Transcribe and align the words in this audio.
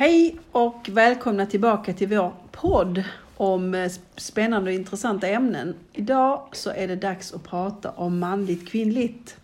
Hej 0.00 0.36
och 0.52 0.88
välkomna 0.92 1.46
tillbaka 1.46 1.92
till 1.92 2.08
vår 2.08 2.32
podd 2.52 3.04
om 3.36 3.74
eh, 3.74 3.90
spännande 4.16 4.70
och 4.70 4.74
intressanta 4.74 5.28
ämnen. 5.28 5.74
Idag 5.92 6.42
så 6.52 6.70
är 6.70 6.88
det 6.88 6.96
dags 6.96 7.32
att 7.32 7.44
prata 7.44 7.90
om 7.90 8.18
manligt 8.18 8.68
kvinnligt. 8.68 9.36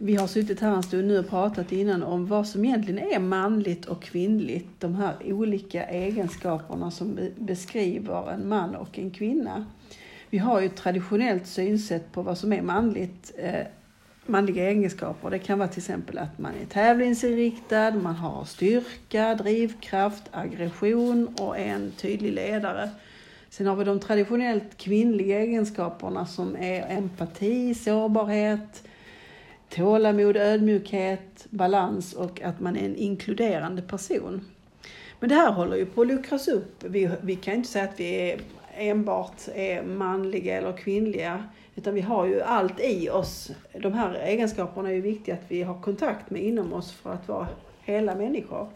Vi 0.00 0.14
har 0.16 0.26
suttit 0.26 0.60
här 0.60 0.74
en 0.74 0.82
stund 0.82 1.08
nu 1.08 1.18
och 1.18 1.28
pratat 1.28 1.72
innan 1.72 2.02
om 2.02 2.26
vad 2.26 2.46
som 2.46 2.64
egentligen 2.64 3.12
är 3.12 3.18
manligt 3.18 3.86
och 3.86 4.02
kvinnligt. 4.02 4.68
De 4.78 4.94
här 4.94 5.14
olika 5.24 5.84
egenskaperna 5.84 6.90
som 6.90 7.18
beskriver 7.36 8.30
en 8.30 8.48
man 8.48 8.74
och 8.74 8.98
en 8.98 9.10
kvinna. 9.10 9.66
Vi 10.30 10.38
har 10.38 10.60
ju 10.60 10.66
ett 10.66 10.76
traditionellt 10.76 11.46
synsätt 11.46 12.12
på 12.12 12.22
vad 12.22 12.38
som 12.38 12.52
är 12.52 12.62
manligt 12.62 13.32
eh, 13.38 13.66
manliga 14.26 14.70
egenskaper. 14.70 15.30
Det 15.30 15.38
kan 15.38 15.58
vara 15.58 15.68
till 15.68 15.78
exempel 15.78 16.18
att 16.18 16.38
man 16.38 16.52
är 16.62 16.66
tävlingsinriktad, 16.66 17.90
man 17.90 18.14
har 18.14 18.44
styrka, 18.44 19.34
drivkraft, 19.34 20.22
aggression 20.30 21.28
och 21.38 21.58
är 21.58 21.64
en 21.64 21.92
tydlig 21.96 22.32
ledare. 22.32 22.90
Sen 23.50 23.66
har 23.66 23.76
vi 23.76 23.84
de 23.84 24.00
traditionellt 24.00 24.76
kvinnliga 24.76 25.40
egenskaperna 25.40 26.26
som 26.26 26.56
är 26.56 26.96
empati, 26.96 27.74
sårbarhet, 27.74 28.82
tålamod, 29.68 30.36
ödmjukhet, 30.36 31.46
balans 31.50 32.12
och 32.12 32.42
att 32.42 32.60
man 32.60 32.76
är 32.76 32.84
en 32.84 32.96
inkluderande 32.96 33.82
person. 33.82 34.44
Men 35.20 35.28
det 35.28 35.34
här 35.34 35.52
håller 35.52 35.76
ju 35.76 35.86
på 35.86 36.00
att 36.00 36.06
luckras 36.06 36.48
upp. 36.48 36.84
Vi, 36.84 37.10
vi 37.22 37.36
kan 37.36 37.54
inte 37.54 37.68
säga 37.68 37.84
att 37.84 38.00
vi 38.00 38.30
är 38.30 38.40
enbart 38.76 39.48
är 39.54 39.82
manliga 39.82 40.58
eller 40.58 40.76
kvinnliga. 40.76 41.44
Utan 41.74 41.94
vi 41.94 42.00
har 42.00 42.26
ju 42.26 42.42
allt 42.42 42.80
i 42.80 43.10
oss. 43.10 43.50
De 43.72 43.92
här 43.92 44.14
egenskaperna 44.14 44.88
är 44.88 44.94
ju 44.94 45.00
viktiga 45.00 45.34
att 45.34 45.44
vi 45.48 45.62
har 45.62 45.80
kontakt 45.80 46.30
med 46.30 46.42
inom 46.42 46.72
oss 46.72 46.92
för 46.92 47.12
att 47.12 47.28
vara 47.28 47.48
hela 47.84 48.14
människor. 48.14 48.68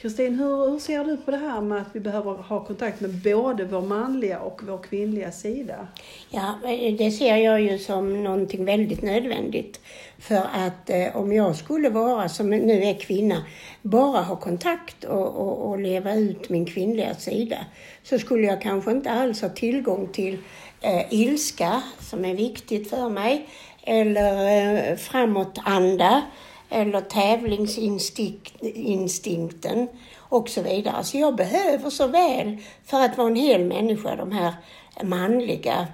Kristin, 0.00 0.34
hur, 0.34 0.70
hur 0.70 0.78
ser 0.78 1.04
du 1.04 1.16
på 1.16 1.30
det 1.30 1.36
här 1.36 1.60
med 1.60 1.82
att 1.82 1.88
vi 1.92 2.00
behöver 2.00 2.32
ha 2.32 2.64
kontakt 2.64 3.00
med 3.00 3.10
både 3.10 3.64
vår 3.64 3.82
manliga 3.82 4.40
och 4.40 4.60
vår 4.64 4.78
kvinnliga 4.78 5.32
sida? 5.32 5.86
Ja, 6.30 6.54
det 6.98 7.10
ser 7.10 7.36
jag 7.36 7.60
ju 7.60 7.78
som 7.78 8.24
någonting 8.24 8.64
väldigt 8.64 9.02
nödvändigt. 9.02 9.80
För 10.18 10.42
att 10.52 10.90
eh, 10.90 11.16
om 11.16 11.32
jag 11.32 11.56
skulle 11.56 11.90
vara, 11.90 12.28
som 12.28 12.50
nu 12.50 12.82
är 12.82 12.94
kvinna, 12.94 13.44
bara 13.82 14.22
ha 14.22 14.36
kontakt 14.36 15.04
och, 15.04 15.26
och, 15.26 15.70
och 15.70 15.78
leva 15.78 16.14
ut 16.14 16.48
min 16.48 16.66
kvinnliga 16.66 17.14
sida, 17.14 17.58
så 18.02 18.18
skulle 18.18 18.46
jag 18.46 18.62
kanske 18.62 18.90
inte 18.90 19.10
alls 19.10 19.42
ha 19.42 19.48
tillgång 19.48 20.08
till 20.12 20.38
eh, 20.80 21.02
ilska, 21.10 21.82
som 22.00 22.24
är 22.24 22.34
viktigt 22.34 22.90
för 22.90 23.08
mig, 23.08 23.48
eller 23.82 24.90
eh, 24.90 24.96
framåtanda, 24.96 26.22
eller 26.70 27.00
tävlingsinstinkten 27.00 29.88
och 30.18 30.48
så 30.48 30.62
vidare. 30.62 31.04
Så 31.04 31.18
jag 31.18 31.36
behöver 31.36 31.90
så 31.90 32.06
väl, 32.06 32.56
för 32.84 33.00
att 33.00 33.18
vara 33.18 33.28
en 33.28 33.36
hel 33.36 33.64
människa, 33.64 34.16
de 34.16 34.32
här 34.32 34.54
manliga 35.02 35.86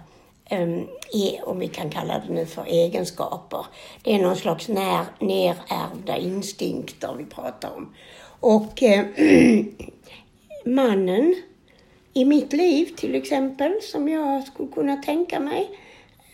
ehm, 0.45 0.87
e, 1.13 1.41
om 1.43 1.59
vi 1.59 1.69
kan 1.69 1.91
kalla 1.91 2.19
det 2.19 2.33
nu 2.33 2.47
för 2.47 2.65
egenskaper. 2.65 3.67
Det 4.03 4.15
är 4.15 4.19
någon 4.19 4.37
slags 4.37 4.69
när, 4.69 5.05
nerärvda 5.19 6.17
instinkter 6.17 7.15
vi 7.19 7.25
pratar 7.25 7.77
om. 7.77 7.95
Och 8.41 8.83
eh, 8.83 9.07
mannen 10.65 11.35
i 12.17 12.25
mitt 12.25 12.53
liv 12.53 12.87
till 12.97 13.15
exempel, 13.15 13.73
som 13.83 14.09
jag 14.09 14.47
skulle 14.47 14.69
kunna 14.69 14.97
tänka 14.97 15.41
mig, 15.41 15.71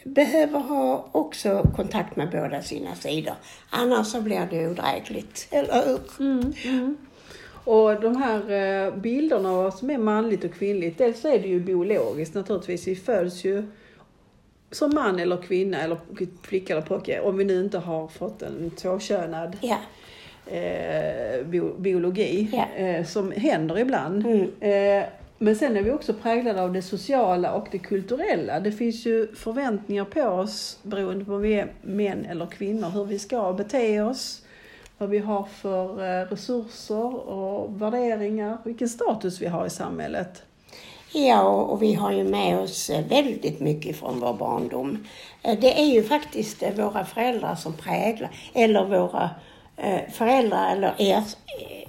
behöver 0.04 0.58
ha 0.58 1.08
också 1.12 1.66
kontakt 1.76 2.16
med 2.16 2.30
båda 2.30 2.62
sina 2.62 2.94
sidor. 2.94 3.34
Annars 3.70 4.06
så 4.06 4.20
blir 4.20 4.48
det 4.50 4.68
odrägligt, 4.68 5.48
eller 5.50 5.86
hur? 5.86 6.00
Mm, 6.20 6.52
mm. 6.64 6.96
Och 7.64 8.00
de 8.00 8.16
här 8.16 8.50
eh, 8.50 8.94
bilderna 8.94 9.50
av 9.50 9.56
vad 9.56 9.74
som 9.74 9.90
är 9.90 9.98
manligt 9.98 10.44
och 10.44 10.54
kvinnligt, 10.54 10.98
dels 10.98 11.24
är 11.24 11.38
det 11.38 11.48
ju 11.48 11.60
biologiskt 11.60 12.34
naturligtvis. 12.34 12.86
Vi 12.86 12.96
föds 12.96 13.44
ju 13.44 13.64
som 14.70 14.94
man 14.94 15.18
eller 15.18 15.36
kvinna 15.36 15.82
eller 15.82 15.96
flicka 16.42 16.72
eller 16.72 16.86
pojke, 16.86 17.20
om 17.20 17.36
vi 17.36 17.44
nu 17.44 17.60
inte 17.60 17.78
har 17.78 18.08
fått 18.08 18.42
en 18.42 18.70
tvåkönad 18.70 19.56
ja. 19.60 19.78
eh, 20.56 21.46
biologi, 21.78 22.48
ja. 22.52 22.84
eh, 22.84 23.04
som 23.04 23.32
händer 23.32 23.78
ibland. 23.78 24.26
Mm. 24.26 24.50
Eh, 24.60 25.08
men 25.42 25.56
sen 25.56 25.76
är 25.76 25.82
vi 25.82 25.90
också 25.90 26.14
präglade 26.14 26.62
av 26.62 26.72
det 26.72 26.82
sociala 26.82 27.54
och 27.54 27.68
det 27.70 27.78
kulturella. 27.78 28.60
Det 28.60 28.72
finns 28.72 29.06
ju 29.06 29.34
förväntningar 29.34 30.04
på 30.04 30.22
oss 30.22 30.78
beroende 30.82 31.24
på 31.24 31.34
om 31.34 31.42
vi 31.42 31.54
är 31.54 31.72
män 31.82 32.24
eller 32.24 32.46
kvinnor, 32.46 32.88
hur 32.88 33.04
vi 33.04 33.18
ska 33.18 33.52
bete 33.52 34.00
oss, 34.00 34.42
vad 34.98 35.08
vi 35.08 35.18
har 35.18 35.44
för 35.44 35.90
eh, 35.90 36.26
resurser 36.26 37.28
och 37.28 37.82
värderingar, 37.82 38.58
vilken 38.64 38.88
status 38.88 39.40
vi 39.40 39.46
har 39.46 39.66
i 39.66 39.70
samhället. 39.70 40.42
Ja, 41.12 41.42
och 41.42 41.82
vi 41.82 41.94
har 41.94 42.12
ju 42.12 42.24
med 42.24 42.58
oss 42.58 42.90
väldigt 43.08 43.60
mycket 43.60 43.96
från 43.96 44.20
vår 44.20 44.34
barndom. 44.34 45.06
Eh, 45.42 45.58
det 45.60 45.80
är 45.80 45.86
ju 45.86 46.02
faktiskt 46.02 46.62
eh, 46.62 46.74
våra 46.74 47.04
föräldrar 47.04 47.54
som 47.54 47.72
präglar, 47.72 48.30
eller 48.54 48.84
våra 48.84 49.30
föräldrar 50.12 50.72
eller 50.72 50.94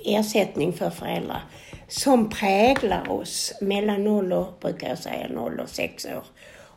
ersättning 0.06 0.74
för 0.74 0.90
föräldrar 0.90 1.42
som 1.88 2.30
präglar 2.30 3.12
oss 3.12 3.54
mellan 3.62 4.04
noll 4.04 4.34
och, 4.34 4.58
brukar 4.62 4.90
jag 4.90 4.98
säga, 4.98 5.28
noll 5.28 5.60
och 5.60 5.70
sex 5.70 6.06
år. 6.06 6.24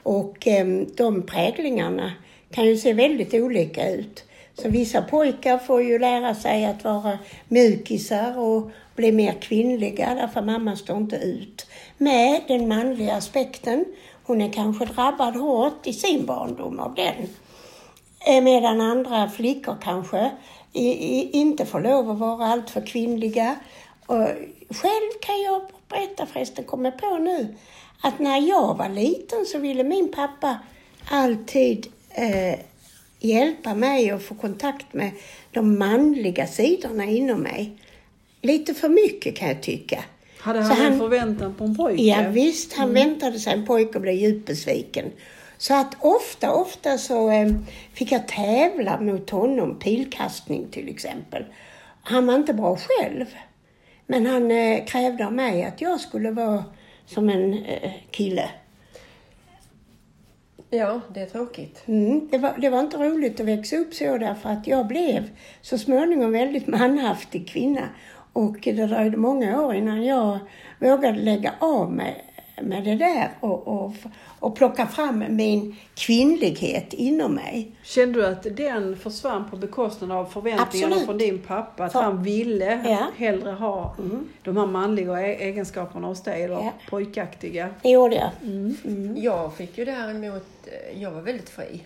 Och 0.02 0.46
eh, 0.46 0.66
de 0.96 1.22
präglingarna 1.22 2.12
kan 2.50 2.64
ju 2.64 2.76
se 2.76 2.92
väldigt 2.92 3.34
olika 3.34 3.90
ut. 3.90 4.24
Så 4.54 4.68
vissa 4.68 5.02
pojkar 5.02 5.58
får 5.58 5.82
ju 5.82 5.98
lära 5.98 6.34
sig 6.34 6.64
att 6.64 6.84
vara 6.84 7.18
mjukisar 7.48 8.38
och 8.38 8.70
bli 8.96 9.12
mer 9.12 9.32
kvinnliga 9.32 10.14
därför 10.14 10.42
mamma 10.42 10.76
står 10.76 10.96
inte 10.96 11.16
ut 11.16 11.66
med 11.98 12.40
den 12.48 12.68
manliga 12.68 13.14
aspekten. 13.14 13.84
Hon 14.24 14.40
är 14.40 14.52
kanske 14.52 14.84
drabbad 14.84 15.36
hårt 15.36 15.86
i 15.86 15.92
sin 15.92 16.26
barndom 16.26 16.80
av 16.80 16.94
den. 16.94 17.28
Eh, 18.26 18.42
medan 18.42 18.80
andra 18.80 19.28
flickor 19.28 19.76
kanske 19.82 20.30
inte 20.72 21.66
får 21.66 21.80
lov 21.80 22.10
att 22.10 22.18
vara 22.18 22.46
alltför 22.46 22.86
kvinnliga 22.86 23.56
och 24.06 24.24
själv 24.70 25.10
kan 25.20 25.40
jag 25.40 25.62
berätta 25.88 26.26
förresten, 26.26 26.64
kommer 26.64 26.90
på 26.90 27.18
nu, 27.18 27.54
att 28.00 28.18
när 28.18 28.48
jag 28.48 28.74
var 28.74 28.88
liten 28.88 29.46
så 29.46 29.58
ville 29.58 29.84
min 29.84 30.12
pappa 30.12 30.58
alltid 31.10 31.86
eh, 32.10 32.58
hjälpa 33.20 33.74
mig 33.74 34.10
att 34.10 34.22
få 34.22 34.34
kontakt 34.34 34.94
med 34.94 35.10
de 35.50 35.78
manliga 35.78 36.46
sidorna 36.46 37.04
inom 37.04 37.40
mig. 37.40 37.76
Lite 38.42 38.74
för 38.74 38.88
mycket 38.88 39.36
kan 39.36 39.48
jag 39.48 39.62
tycka. 39.62 40.04
Hade 40.38 40.60
han, 40.60 40.76
han 40.76 40.92
en 40.92 40.98
förväntan 40.98 41.54
på 41.54 41.64
en 41.64 41.76
pojke? 41.76 42.02
Ja, 42.02 42.28
visst, 42.30 42.72
han 42.72 42.90
mm. 42.90 43.08
väntade 43.08 43.38
sig 43.38 43.52
en 43.52 43.66
pojke 43.66 43.94
och 43.94 44.00
blev 44.00 44.14
djupt 44.14 44.46
besviken. 44.46 45.12
Så 45.58 45.74
att 45.74 45.96
ofta, 46.00 46.52
ofta 46.52 46.98
så 46.98 47.30
eh, 47.30 47.52
fick 47.94 48.12
jag 48.12 48.28
tävla 48.28 49.00
mot 49.00 49.30
honom, 49.30 49.78
pilkastning 49.78 50.66
till 50.70 50.88
exempel. 50.88 51.44
Han 52.02 52.26
var 52.26 52.34
inte 52.34 52.54
bra 52.54 52.76
själv. 52.76 53.26
Men 54.06 54.26
han 54.26 54.50
eh, 54.50 54.84
krävde 54.84 55.26
av 55.26 55.32
mig 55.32 55.64
att 55.64 55.80
jag 55.80 56.00
skulle 56.00 56.30
vara 56.30 56.64
som 57.06 57.28
en 57.28 57.64
eh, 57.64 57.92
kille. 58.10 58.50
Ja, 60.70 61.00
det 61.14 61.20
är 61.20 61.26
tråkigt. 61.26 61.82
Mm, 61.86 62.28
det, 62.30 62.38
var, 62.38 62.54
det 62.58 62.70
var 62.70 62.80
inte 62.80 62.96
roligt 62.96 63.40
att 63.40 63.46
växa 63.46 63.76
upp 63.76 63.94
så 63.94 64.18
därför 64.18 64.48
att 64.48 64.66
jag 64.66 64.86
blev 64.86 65.30
så 65.60 65.78
småningom 65.78 66.32
väldigt 66.32 66.66
manhaftig 66.66 67.48
kvinna. 67.48 67.88
Och 68.32 68.56
det 68.62 68.86
dröjde 68.86 69.16
många 69.16 69.62
år 69.62 69.74
innan 69.74 70.04
jag 70.04 70.38
vågade 70.78 71.18
lägga 71.18 71.54
av 71.58 71.92
mig 71.92 72.24
med 72.62 72.84
det 72.84 72.94
där 72.94 73.30
och, 73.40 73.68
och, 73.68 73.92
och 74.38 74.56
plocka 74.56 74.86
fram 74.86 75.24
min 75.28 75.76
kvinnlighet 75.94 76.92
inom 76.92 77.34
mig. 77.34 77.72
Kände 77.82 78.20
du 78.20 78.26
att 78.26 78.46
den 78.56 78.96
försvann 78.96 79.50
på 79.50 79.56
bekostnad 79.56 80.12
av 80.12 80.24
förväntningarna 80.24 80.94
Absolut. 80.94 81.04
från 81.06 81.18
din 81.18 81.38
pappa? 81.38 81.84
Att 81.84 81.92
För, 81.92 82.02
han 82.02 82.22
ville 82.22 82.82
ja. 82.84 83.10
hellre 83.16 83.50
ha 83.50 83.94
mm. 83.98 84.28
de 84.42 84.56
här 84.56 84.66
manliga 84.66 85.20
egenskaperna 85.20 86.06
hos 86.06 86.22
dig, 86.22 86.42
eller 86.42 86.54
ja. 86.54 86.72
pojkaktiga? 86.90 87.68
Det 87.82 87.90
gjorde 87.90 88.14
jag. 88.14 88.30
Mm. 88.42 88.76
Mm. 88.84 89.22
Jag 89.22 89.54
fick 89.54 89.78
ju 89.78 89.84
däremot, 89.84 90.46
eh, 90.66 91.02
jag 91.02 91.10
var 91.10 91.20
väldigt 91.20 91.48
fri. 91.48 91.82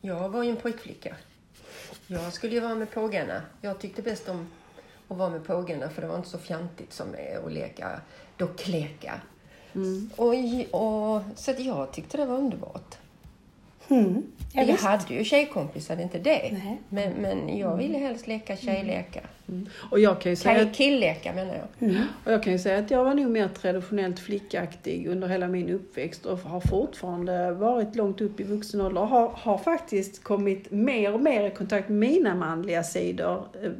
Jag 0.00 0.28
var 0.28 0.42
ju 0.42 0.50
en 0.50 0.56
pojkflicka. 0.56 1.14
Jag 2.06 2.32
skulle 2.32 2.54
ju 2.54 2.60
vara 2.60 2.74
med 2.74 2.90
pågarna. 2.90 3.42
Jag 3.60 3.78
tyckte 3.78 4.02
bäst 4.02 4.28
om 4.28 4.46
att 5.08 5.16
vara 5.16 5.30
med 5.30 5.46
pågarna 5.46 5.88
för 5.88 6.02
det 6.02 6.08
var 6.08 6.16
inte 6.16 6.28
så 6.28 6.38
fjantigt 6.38 6.92
som 6.92 7.06
att 7.46 7.52
leka 7.52 8.00
dockleka. 8.36 9.20
Mm. 9.76 10.10
Och, 10.16 10.34
och, 10.70 11.22
så 11.36 11.50
att 11.50 11.60
jag 11.60 11.92
tyckte 11.92 12.16
det 12.16 12.26
var 12.26 12.36
underbart. 12.36 12.94
Mm. 13.88 14.22
Ja, 14.52 14.60
Jag 14.60 14.66
visst. 14.66 14.84
hade 14.84 15.14
ju 15.14 15.24
tjejkompisar, 15.24 15.96
det 15.96 16.02
är 16.02 16.04
inte 16.04 16.18
det. 16.18 16.50
Nej. 16.52 16.78
Men, 16.88 17.12
men 17.12 17.58
jag 17.58 17.76
ville 17.76 17.98
helst 17.98 18.26
leka 18.26 18.56
tjejlekar. 18.56 19.22
Och 19.90 20.00
jag 20.00 20.20
kan 20.20 20.32
ju 20.32 20.36
säga 20.36 20.62
att 20.62 20.74
killlekar 20.74 21.34
menar 21.34 21.54
jag. 21.54 21.90
Och 22.24 22.32
jag 22.32 22.42
kan 22.42 22.52
ju 22.52 22.58
säga 22.58 22.78
att 22.78 22.90
jag 22.90 23.04
var 23.04 23.14
nog 23.14 23.30
mer 23.30 23.48
traditionellt 23.48 24.18
flickaktig 24.20 25.06
under 25.06 25.28
hela 25.28 25.48
min 25.48 25.70
uppväxt 25.70 26.26
och 26.26 26.38
har 26.38 26.60
fortfarande 26.60 27.52
varit 27.52 27.96
långt 27.96 28.20
upp 28.20 28.40
i 28.40 28.44
vuxen 28.44 28.80
ålder 28.80 29.00
och 29.00 29.08
har, 29.08 29.28
har 29.28 29.58
faktiskt 29.58 30.22
kommit 30.24 30.70
mer 30.70 31.14
och 31.14 31.20
mer 31.20 31.46
i 31.46 31.50
kontakt 31.50 31.88
med 31.88 31.98
mina 31.98 32.34
manliga 32.34 32.82
sidor 32.82 33.48
eh, 33.62 33.70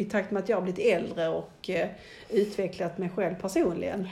i 0.00 0.04
takt 0.04 0.30
med 0.30 0.42
att 0.42 0.48
jag 0.48 0.56
har 0.56 0.62
blivit 0.62 0.86
äldre 0.86 1.28
och 1.28 1.70
eh, 1.70 1.88
utvecklat 2.30 2.98
mig 2.98 3.10
själv 3.16 3.34
personligen. 3.34 4.08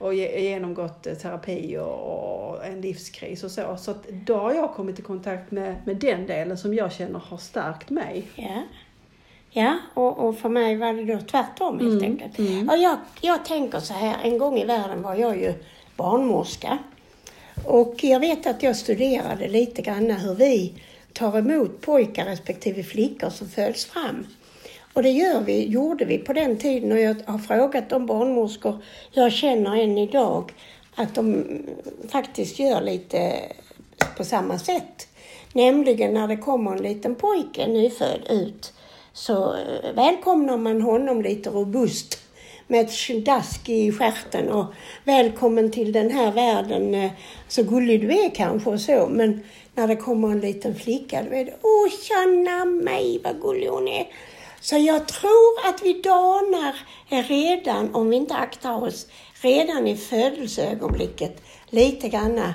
Och 0.00 0.14
ge- 0.14 0.40
genomgått 0.40 1.06
eh, 1.06 1.14
terapi 1.14 1.78
och, 1.78 2.66
en 2.66 2.80
livskris 2.80 3.44
och 3.44 3.50
så. 3.50 3.76
Så 3.80 3.94
då 4.26 4.36
har 4.36 4.54
jag 4.54 4.74
kommit 4.74 4.98
i 4.98 5.02
kontakt 5.02 5.50
med, 5.50 5.74
med 5.84 5.96
den 5.96 6.26
delen 6.26 6.58
som 6.58 6.74
jag 6.74 6.92
känner 6.92 7.18
har 7.18 7.38
stärkt 7.38 7.90
mig. 7.90 8.22
Ja, 8.34 8.62
ja 9.50 9.78
och, 9.94 10.18
och 10.28 10.38
för 10.38 10.48
mig 10.48 10.76
var 10.76 10.92
det 10.92 11.04
då 11.14 11.20
tvärtom 11.20 11.78
helt 11.80 11.92
Mm, 12.02 12.04
enkelt. 12.04 12.38
Och 12.70 12.78
jag, 12.78 12.96
jag 13.20 13.44
tänker 13.44 13.80
så 13.80 13.94
här, 13.94 14.16
en 14.22 14.38
gång 14.38 14.58
i 14.58 14.64
världen 14.64 15.02
var 15.02 15.14
jag 15.14 15.36
ju 15.36 15.54
barnmorska. 15.96 16.78
Och 17.66 17.94
jag 18.04 18.20
vet 18.20 18.46
att 18.46 18.62
jag 18.62 18.76
studerade 18.76 19.48
lite 19.48 19.82
grann 19.82 20.10
hur 20.10 20.34
vi 20.34 20.74
tar 21.12 21.38
emot 21.38 21.80
pojkar 21.80 22.24
respektive 22.24 22.82
flickor 22.82 23.30
som 23.30 23.48
föds 23.48 23.84
fram. 23.84 24.26
Och 24.92 25.02
det 25.02 25.10
gör 25.10 25.40
vi, 25.40 25.66
gjorde 25.66 26.04
vi 26.04 26.18
på 26.18 26.32
den 26.32 26.58
tiden 26.58 26.92
och 26.92 27.00
jag 27.00 27.16
har 27.26 27.38
frågat 27.38 27.88
de 27.88 28.06
barnmorskor 28.06 28.78
jag 29.10 29.32
känner 29.32 29.76
än 29.76 29.98
idag 29.98 30.52
att 30.94 31.14
de 31.14 31.44
faktiskt 32.08 32.58
gör 32.58 32.80
lite 32.80 33.32
på 34.16 34.24
samma 34.24 34.58
sätt. 34.58 35.08
Nämligen 35.52 36.14
när 36.14 36.28
det 36.28 36.36
kommer 36.36 36.72
en 36.72 36.82
liten 36.82 37.14
pojke 37.14 37.66
nyfödd 37.66 38.20
ut 38.30 38.72
så 39.12 39.54
eh, 39.54 39.92
välkomnar 39.94 40.56
man 40.56 40.82
honom 40.82 41.22
lite 41.22 41.50
robust 41.50 42.18
med 42.66 42.80
ett 42.80 43.24
dask 43.24 43.68
i 43.68 43.92
stjärten 43.92 44.48
och 44.48 44.66
välkommen 45.04 45.70
till 45.70 45.92
den 45.92 46.10
här 46.10 46.32
världen, 46.32 46.94
eh, 46.94 47.10
så 47.48 47.62
gullig 47.62 48.00
du 48.00 48.24
är 48.24 48.30
kanske 48.30 48.70
och 48.70 48.80
så. 48.80 49.08
Men 49.10 49.42
när 49.74 49.88
det 49.88 49.96
kommer 49.96 50.30
en 50.30 50.40
liten 50.40 50.74
flicka, 50.74 51.22
då 51.30 51.36
är 51.36 51.44
det 51.44 51.54
åh 51.62 51.90
tjena 52.02 52.64
mig 52.64 53.20
vad 53.24 53.40
gullig 53.40 53.66
hon 53.66 53.88
är. 53.88 54.06
Så 54.60 54.76
jag 54.76 55.08
tror 55.08 55.68
att 55.68 55.82
vi 55.82 56.02
danar 56.02 56.74
redan, 57.28 57.94
om 57.94 58.10
vi 58.10 58.16
inte 58.16 58.34
aktar 58.34 58.82
oss, 58.82 59.06
redan 59.42 59.86
i 59.86 59.96
födelseögonblicket 59.96 61.42
lite 61.70 62.08
granna 62.08 62.54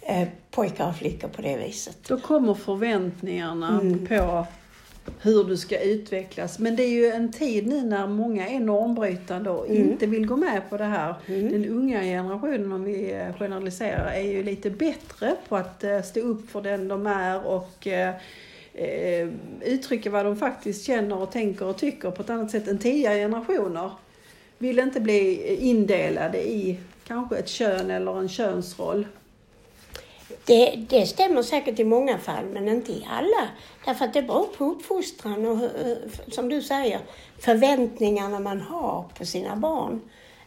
eh, 0.00 0.28
pojkar 0.50 0.88
och 0.88 0.96
flickor 0.96 1.28
på 1.28 1.42
det 1.42 1.56
viset. 1.56 1.98
Då 2.08 2.20
kommer 2.20 2.54
förväntningarna 2.54 3.80
på 4.08 4.46
hur 5.20 5.44
du 5.44 5.56
ska 5.56 5.80
utvecklas. 5.80 6.58
Men 6.58 6.76
det 6.76 6.82
är 6.82 6.90
ju 6.90 7.06
en 7.06 7.32
tid 7.32 7.66
nu 7.66 7.82
när 7.82 8.06
många 8.06 8.48
är 8.48 8.60
normbrytande 8.60 9.50
och 9.50 9.66
inte 9.66 10.06
vill 10.06 10.26
gå 10.26 10.36
med 10.36 10.70
på 10.70 10.76
det 10.76 10.84
här. 10.84 11.14
Den 11.26 11.66
unga 11.66 12.02
generationen, 12.02 12.72
om 12.72 12.84
vi 12.84 13.12
eh, 13.12 13.34
generaliserar, 13.38 14.12
är 14.12 14.32
ju 14.32 14.42
lite 14.42 14.70
bättre 14.70 15.36
på 15.48 15.56
att 15.56 15.84
eh, 15.84 16.02
stå 16.02 16.20
upp 16.20 16.50
för 16.50 16.62
den 16.62 16.88
de 16.88 17.06
är 17.06 17.46
och 17.46 17.86
eh, 18.78 19.28
uttrycka 19.62 20.10
vad 20.10 20.24
de 20.24 20.36
faktiskt 20.36 20.86
känner 20.86 21.22
och 21.22 21.32
tänker 21.32 21.66
och 21.66 21.76
tycker 21.76 22.10
på 22.10 22.22
ett 22.22 22.30
annat 22.30 22.50
sätt 22.50 22.68
än 22.68 22.78
tidigare 22.78 23.14
generationer. 23.14 23.90
Vill 24.58 24.78
inte 24.78 25.00
bli 25.00 25.54
indelade 25.56 26.48
i 26.48 26.78
kanske 27.06 27.36
ett 27.36 27.48
kön 27.48 27.90
eller 27.90 28.18
en 28.18 28.28
könsroll. 28.28 29.06
Det, 30.44 30.86
det 30.88 31.06
stämmer 31.06 31.42
säkert 31.42 31.78
i 31.78 31.84
många 31.84 32.18
fall, 32.18 32.44
men 32.44 32.68
inte 32.68 32.92
i 32.92 33.06
alla. 33.10 33.48
Därför 33.84 34.04
att 34.04 34.12
det 34.12 34.22
beror 34.22 34.46
på 34.46 34.64
uppfostran 34.64 35.46
och, 35.46 35.64
eh, 35.64 35.96
som 36.28 36.48
du 36.48 36.62
säger, 36.62 37.00
förväntningarna 37.38 38.40
man 38.40 38.60
har 38.60 39.04
på 39.18 39.26
sina 39.26 39.56
barn. 39.56 40.00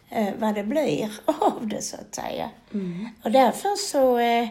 Eh, 0.09 0.33
vad 0.39 0.55
det 0.55 0.63
blir 0.63 1.11
av 1.25 1.67
det, 1.67 1.81
så 1.81 1.95
att 1.95 2.15
säga. 2.15 2.49
Och 3.23 3.31
därför 3.31 3.75
så 3.75 4.17
eh, 4.17 4.47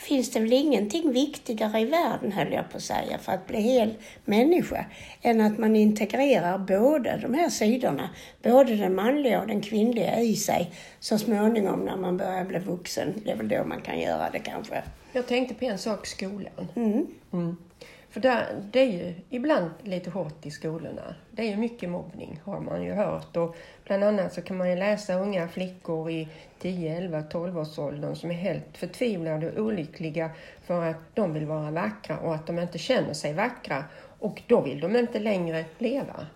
finns 0.00 0.30
det 0.30 0.40
väl 0.40 0.52
ingenting 0.52 1.12
viktigare 1.12 1.80
i 1.80 1.84
världen, 1.84 2.32
höll 2.32 2.52
jag 2.52 2.70
på 2.70 2.76
att 2.76 2.82
säga, 2.82 3.18
för 3.18 3.32
att 3.32 3.46
bli 3.46 3.60
hel 3.60 3.94
människa, 4.24 4.84
än 5.22 5.40
att 5.40 5.58
man 5.58 5.76
integrerar 5.76 6.58
båda 6.58 7.16
de 7.16 7.34
här 7.34 7.48
sidorna, 7.48 8.10
både 8.42 8.76
den 8.76 8.94
manliga 8.94 9.40
och 9.40 9.46
den 9.46 9.60
kvinnliga 9.60 10.20
i 10.20 10.36
sig, 10.36 10.70
så 11.00 11.18
småningom 11.18 11.80
när 11.80 11.96
man 11.96 12.16
börjar 12.16 12.44
bli 12.44 12.58
vuxen. 12.58 13.14
Det 13.24 13.30
är 13.30 13.36
väl 13.36 13.48
då 13.48 13.64
man 13.64 13.80
kan 13.80 14.00
göra 14.00 14.30
det 14.30 14.38
kanske. 14.38 14.82
Jag 15.12 15.26
tänkte 15.26 15.54
på 15.54 15.64
en 15.64 15.78
sak, 15.78 16.06
skolan. 16.06 16.68
Mm. 16.76 17.06
Mm. 17.32 17.56
För 18.10 18.20
där, 18.20 18.62
det 18.70 18.80
är 18.80 18.90
ju 18.90 19.14
ibland 19.30 19.70
lite 19.82 20.10
hårt 20.10 20.46
i 20.46 20.50
skolorna. 20.50 21.14
Det 21.30 21.42
är 21.42 21.46
ju 21.46 21.56
mycket 21.56 21.90
mobbning 21.90 22.40
har 22.44 22.60
man 22.60 22.82
ju 22.82 22.92
hört. 22.92 23.36
Och 23.36 23.56
bland 23.84 24.04
annat 24.04 24.32
så 24.32 24.42
kan 24.42 24.56
man 24.56 24.70
ju 24.70 24.76
läsa 24.76 25.14
unga 25.14 25.48
flickor 25.48 26.10
i 26.10 26.28
10, 26.58 26.96
11, 26.96 27.22
12 27.22 27.58
års 27.58 27.78
åldern 27.78 28.16
som 28.16 28.30
är 28.30 28.34
helt 28.34 28.76
förtvivlade 28.78 29.50
och 29.50 29.64
olyckliga 29.64 30.30
för 30.66 30.84
att 30.84 30.96
de 31.14 31.34
vill 31.34 31.46
vara 31.46 31.70
vackra 31.70 32.18
och 32.18 32.34
att 32.34 32.46
de 32.46 32.58
inte 32.58 32.78
känner 32.78 33.14
sig 33.14 33.34
vackra. 33.34 33.84
Och 34.18 34.42
då 34.46 34.60
vill 34.60 34.80
de 34.80 34.96
inte 34.96 35.18
längre 35.18 35.64
leva. 35.78 36.26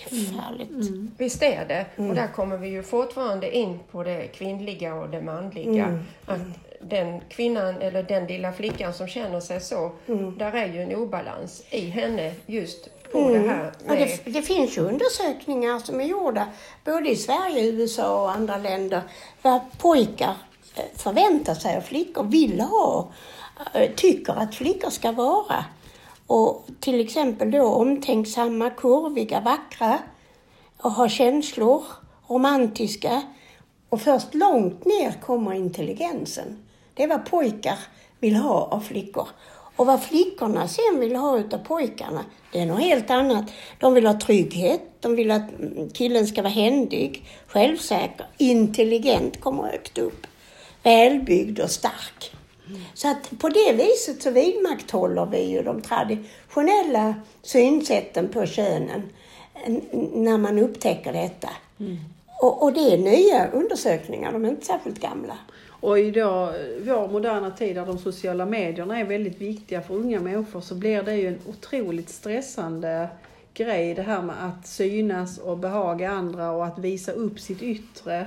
Förfärligt. 0.00 0.90
Visst 1.18 1.42
är 1.42 1.64
det. 1.68 1.86
Och 1.96 2.14
där 2.14 2.28
kommer 2.28 2.56
vi 2.56 2.68
ju 2.68 2.82
fortfarande 2.82 3.56
in 3.56 3.78
på 3.90 4.02
det 4.02 4.26
kvinnliga 4.26 4.94
och 4.94 5.10
det 5.10 5.22
manliga. 5.22 5.98
Att 6.24 6.40
den 6.80 7.20
kvinnan 7.28 7.82
eller 7.82 8.02
den 8.02 8.26
lilla 8.26 8.52
flickan 8.52 8.94
som 8.94 9.08
känner 9.08 9.40
sig 9.40 9.60
så, 9.60 9.92
där 10.36 10.52
är 10.52 10.66
ju 10.66 10.82
en 10.82 10.94
obalans 10.94 11.64
i 11.70 11.80
henne 11.80 12.32
just 12.46 12.88
på 13.12 13.28
det 13.28 13.38
här 13.38 13.72
med... 13.86 13.98
det, 13.98 14.30
det 14.30 14.42
finns 14.42 14.76
ju 14.78 14.80
undersökningar 14.80 15.78
som 15.78 16.00
är 16.00 16.04
gjorda 16.04 16.48
både 16.84 17.10
i 17.10 17.16
Sverige, 17.16 17.66
USA 17.66 18.22
och 18.22 18.30
andra 18.30 18.56
länder 18.56 19.02
vad 19.42 19.60
pojkar 19.78 20.34
eh, 20.76 20.84
förväntar 20.96 21.54
sig 21.54 21.76
och 21.76 21.84
flickor 21.84 22.22
vill 22.24 22.60
ha, 22.60 23.08
eh, 23.74 23.90
tycker 23.96 24.32
att 24.32 24.54
flickor 24.54 24.90
ska 24.90 25.12
vara. 25.12 25.64
Och 26.26 26.66
till 26.80 27.00
exempel 27.00 27.50
då 27.50 27.64
omtänksamma, 27.64 28.70
kurviga, 28.70 29.40
vackra 29.40 29.98
och 30.78 30.90
ha 30.90 31.08
känslor, 31.08 31.82
romantiska. 32.28 33.22
Och 33.88 34.00
först 34.00 34.34
långt 34.34 34.84
ner 34.84 35.12
kommer 35.20 35.52
intelligensen. 35.52 36.65
Det 36.96 37.02
är 37.02 37.08
vad 37.08 37.26
pojkar 37.26 37.78
vill 38.20 38.36
ha 38.36 38.64
av 38.64 38.80
flickor. 38.80 39.28
Och 39.76 39.86
vad 39.86 40.02
flickorna 40.02 40.68
sen 40.68 41.00
vill 41.00 41.16
ha 41.16 41.38
utav 41.38 41.58
pojkarna, 41.58 42.24
det 42.52 42.60
är 42.60 42.66
något 42.66 42.80
helt 42.80 43.10
annat. 43.10 43.44
De 43.78 43.94
vill 43.94 44.06
ha 44.06 44.20
trygghet, 44.20 44.80
de 45.00 45.16
vill 45.16 45.30
att 45.30 45.58
mm, 45.58 45.90
killen 45.90 46.26
ska 46.26 46.42
vara 46.42 46.52
händig, 46.52 47.28
självsäker, 47.46 48.26
intelligent, 48.38 49.40
kommer 49.40 49.62
högt 49.62 49.98
upp, 49.98 50.26
välbyggd 50.82 51.60
och 51.60 51.70
stark. 51.70 52.32
Så 52.94 53.08
att 53.10 53.38
på 53.38 53.48
det 53.48 53.72
viset 53.72 54.22
så 54.22 54.30
vidmakthåller 54.30 55.26
vi 55.26 55.50
ju 55.50 55.62
de 55.62 55.82
traditionella 55.82 57.14
synsätten 57.42 58.28
på 58.28 58.46
könen 58.46 59.02
när 60.14 60.38
man 60.38 60.58
upptäcker 60.58 61.12
detta. 61.12 61.48
Och, 62.40 62.62
och 62.62 62.72
det 62.72 62.92
är 62.92 62.98
nya 62.98 63.50
undersökningar, 63.50 64.32
de 64.32 64.44
är 64.44 64.48
inte 64.48 64.66
särskilt 64.66 65.00
gamla. 65.00 65.38
Och 65.80 65.98
i 65.98 66.10
då, 66.10 66.52
vår 66.80 67.08
moderna 67.08 67.50
tid 67.50 67.76
där 67.76 67.86
de 67.86 67.98
sociala 67.98 68.46
medierna 68.46 68.98
är 68.98 69.04
väldigt 69.04 69.40
viktiga 69.40 69.82
för 69.82 69.94
unga 69.94 70.20
människor 70.20 70.60
så 70.60 70.74
blir 70.74 71.02
det 71.02 71.14
ju 71.14 71.28
en 71.28 71.38
otroligt 71.46 72.08
stressande 72.08 73.08
grej 73.54 73.94
det 73.94 74.02
här 74.02 74.22
med 74.22 74.36
att 74.44 74.66
synas 74.66 75.38
och 75.38 75.58
behaga 75.58 76.10
andra 76.10 76.50
och 76.50 76.66
att 76.66 76.78
visa 76.78 77.12
upp 77.12 77.40
sitt 77.40 77.62
yttre 77.62 78.26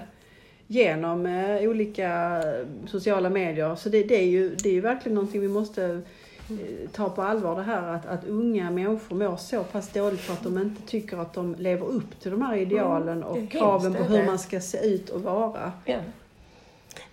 genom 0.67 1.25
eh, 1.25 1.69
olika 1.69 2.41
sociala 2.87 3.29
medier. 3.29 3.75
Så 3.75 3.89
det, 3.89 4.03
det, 4.03 4.15
är 4.15 4.25
ju, 4.25 4.55
det 4.55 4.69
är 4.69 4.73
ju 4.73 4.81
verkligen 4.81 5.15
någonting 5.15 5.41
vi 5.41 5.47
måste 5.47 6.01
eh, 6.49 6.89
ta 6.91 7.09
på 7.09 7.21
allvar 7.21 7.55
det 7.55 7.61
här 7.61 7.95
att, 7.95 8.05
att 8.05 8.27
unga 8.27 8.71
människor 8.71 9.15
mår 9.15 9.37
så 9.37 9.63
pass 9.63 9.89
dåligt 9.89 10.19
för 10.19 10.33
att 10.33 10.43
de 10.43 10.57
inte 10.57 10.81
tycker 10.81 11.17
att 11.17 11.33
de 11.33 11.55
lever 11.59 11.85
upp 11.85 12.19
till 12.19 12.31
de 12.31 12.41
här 12.41 12.55
idealen 12.55 13.19
det 13.19 13.25
är 13.25 13.43
och 13.43 13.51
kraven 13.51 13.93
på 13.93 14.03
hur 14.03 14.25
man 14.25 14.39
ska 14.39 14.61
se 14.61 14.77
ut 14.77 15.09
och 15.09 15.21
vara. 15.21 15.71
Ja. 15.85 15.99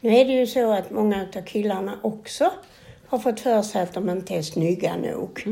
Nu 0.01 0.17
är 0.17 0.25
det 0.25 0.33
ju 0.33 0.47
så 0.47 0.73
att 0.73 0.91
många 0.91 1.27
av 1.37 1.43
killarna 1.43 1.99
också 2.03 2.51
har 3.09 3.19
fått 3.19 3.41
för 3.41 3.63
sig 3.63 3.83
att 3.83 3.93
de 3.95 4.11
inte 4.11 4.35
är 4.35 4.43
snygga 4.43 4.97
nog. 4.97 5.43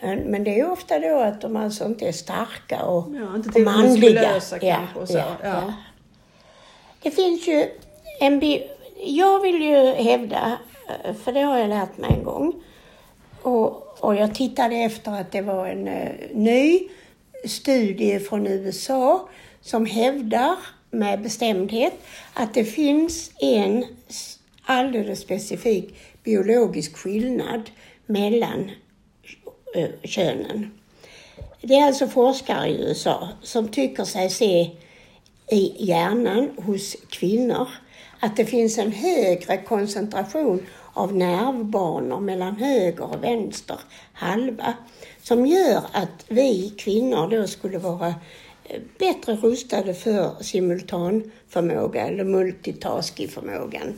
Eh, 0.00 0.18
Men 0.26 0.44
det 0.44 0.50
är 0.50 0.56
ju 0.56 0.66
ofta 0.70 0.98
då 0.98 1.18
att 1.18 1.40
de 1.40 1.56
alltså 1.56 1.84
inte 1.84 2.08
är 2.08 2.12
starka 2.12 2.82
och, 2.84 3.14
Ja, 3.14 3.36
inte 3.36 3.48
och 3.48 3.60
manliga. 3.60 3.90
muskulösa 3.92 4.58
kanske 4.58 4.98
och 5.00 5.08
så. 5.08 5.22
Ja. 5.42 5.72
Det 7.02 7.10
finns 7.10 7.48
ju 7.48 7.64
en 8.20 8.38
bi- 8.40 8.68
Jag 9.06 9.40
vill 9.40 9.62
ju 9.62 9.76
hävda, 9.92 10.58
för 11.24 11.32
det 11.32 11.40
har 11.40 11.58
jag 11.58 11.68
lärt 11.68 11.96
mig 11.98 12.10
en 12.18 12.24
gång, 12.24 12.52
och, 13.42 13.96
och 14.04 14.14
jag 14.14 14.34
tittade 14.34 14.74
efter 14.76 15.12
att 15.20 15.32
det 15.32 15.40
var 15.42 15.66
en 15.66 15.88
eh, 15.88 16.08
ny 16.34 16.80
studie 17.44 18.18
från 18.20 18.46
USA 18.46 19.28
som 19.60 19.86
hävdar 19.86 20.56
med 20.90 21.22
bestämdhet 21.22 21.92
att 22.34 22.54
det 22.54 22.64
finns 22.64 23.30
en 23.40 23.84
alldeles 24.62 25.20
specifik 25.20 25.94
biologisk 26.22 26.96
skillnad 26.96 27.70
mellan 28.06 28.70
eh, 29.74 29.88
könen. 30.02 30.70
Det 31.60 31.74
är 31.74 31.86
alltså 31.86 32.08
forskare 32.08 32.68
i 32.68 32.88
USA 32.88 33.28
som 33.42 33.68
tycker 33.68 34.04
sig 34.04 34.30
se 34.30 34.70
i 35.50 35.72
hjärnan 35.78 36.50
hos 36.56 36.96
kvinnor 37.10 37.68
att 38.20 38.36
det 38.36 38.44
finns 38.44 38.78
en 38.78 38.92
högre 38.92 39.56
koncentration 39.56 40.66
av 40.92 41.16
nervbanor 41.16 42.20
mellan 42.20 42.56
höger 42.56 43.04
och 43.04 43.24
vänster 43.24 43.78
halva 44.12 44.74
som 45.22 45.46
gör 45.46 45.82
att 45.92 46.24
vi 46.28 46.74
kvinnor 46.78 47.30
då 47.30 47.46
skulle 47.46 47.78
vara 47.78 48.14
bättre 48.98 49.34
rustade 49.36 49.94
för 49.94 50.42
simultanförmåga 50.42 52.06
eller 52.06 52.24
multitaskingförmågan. 52.24 53.94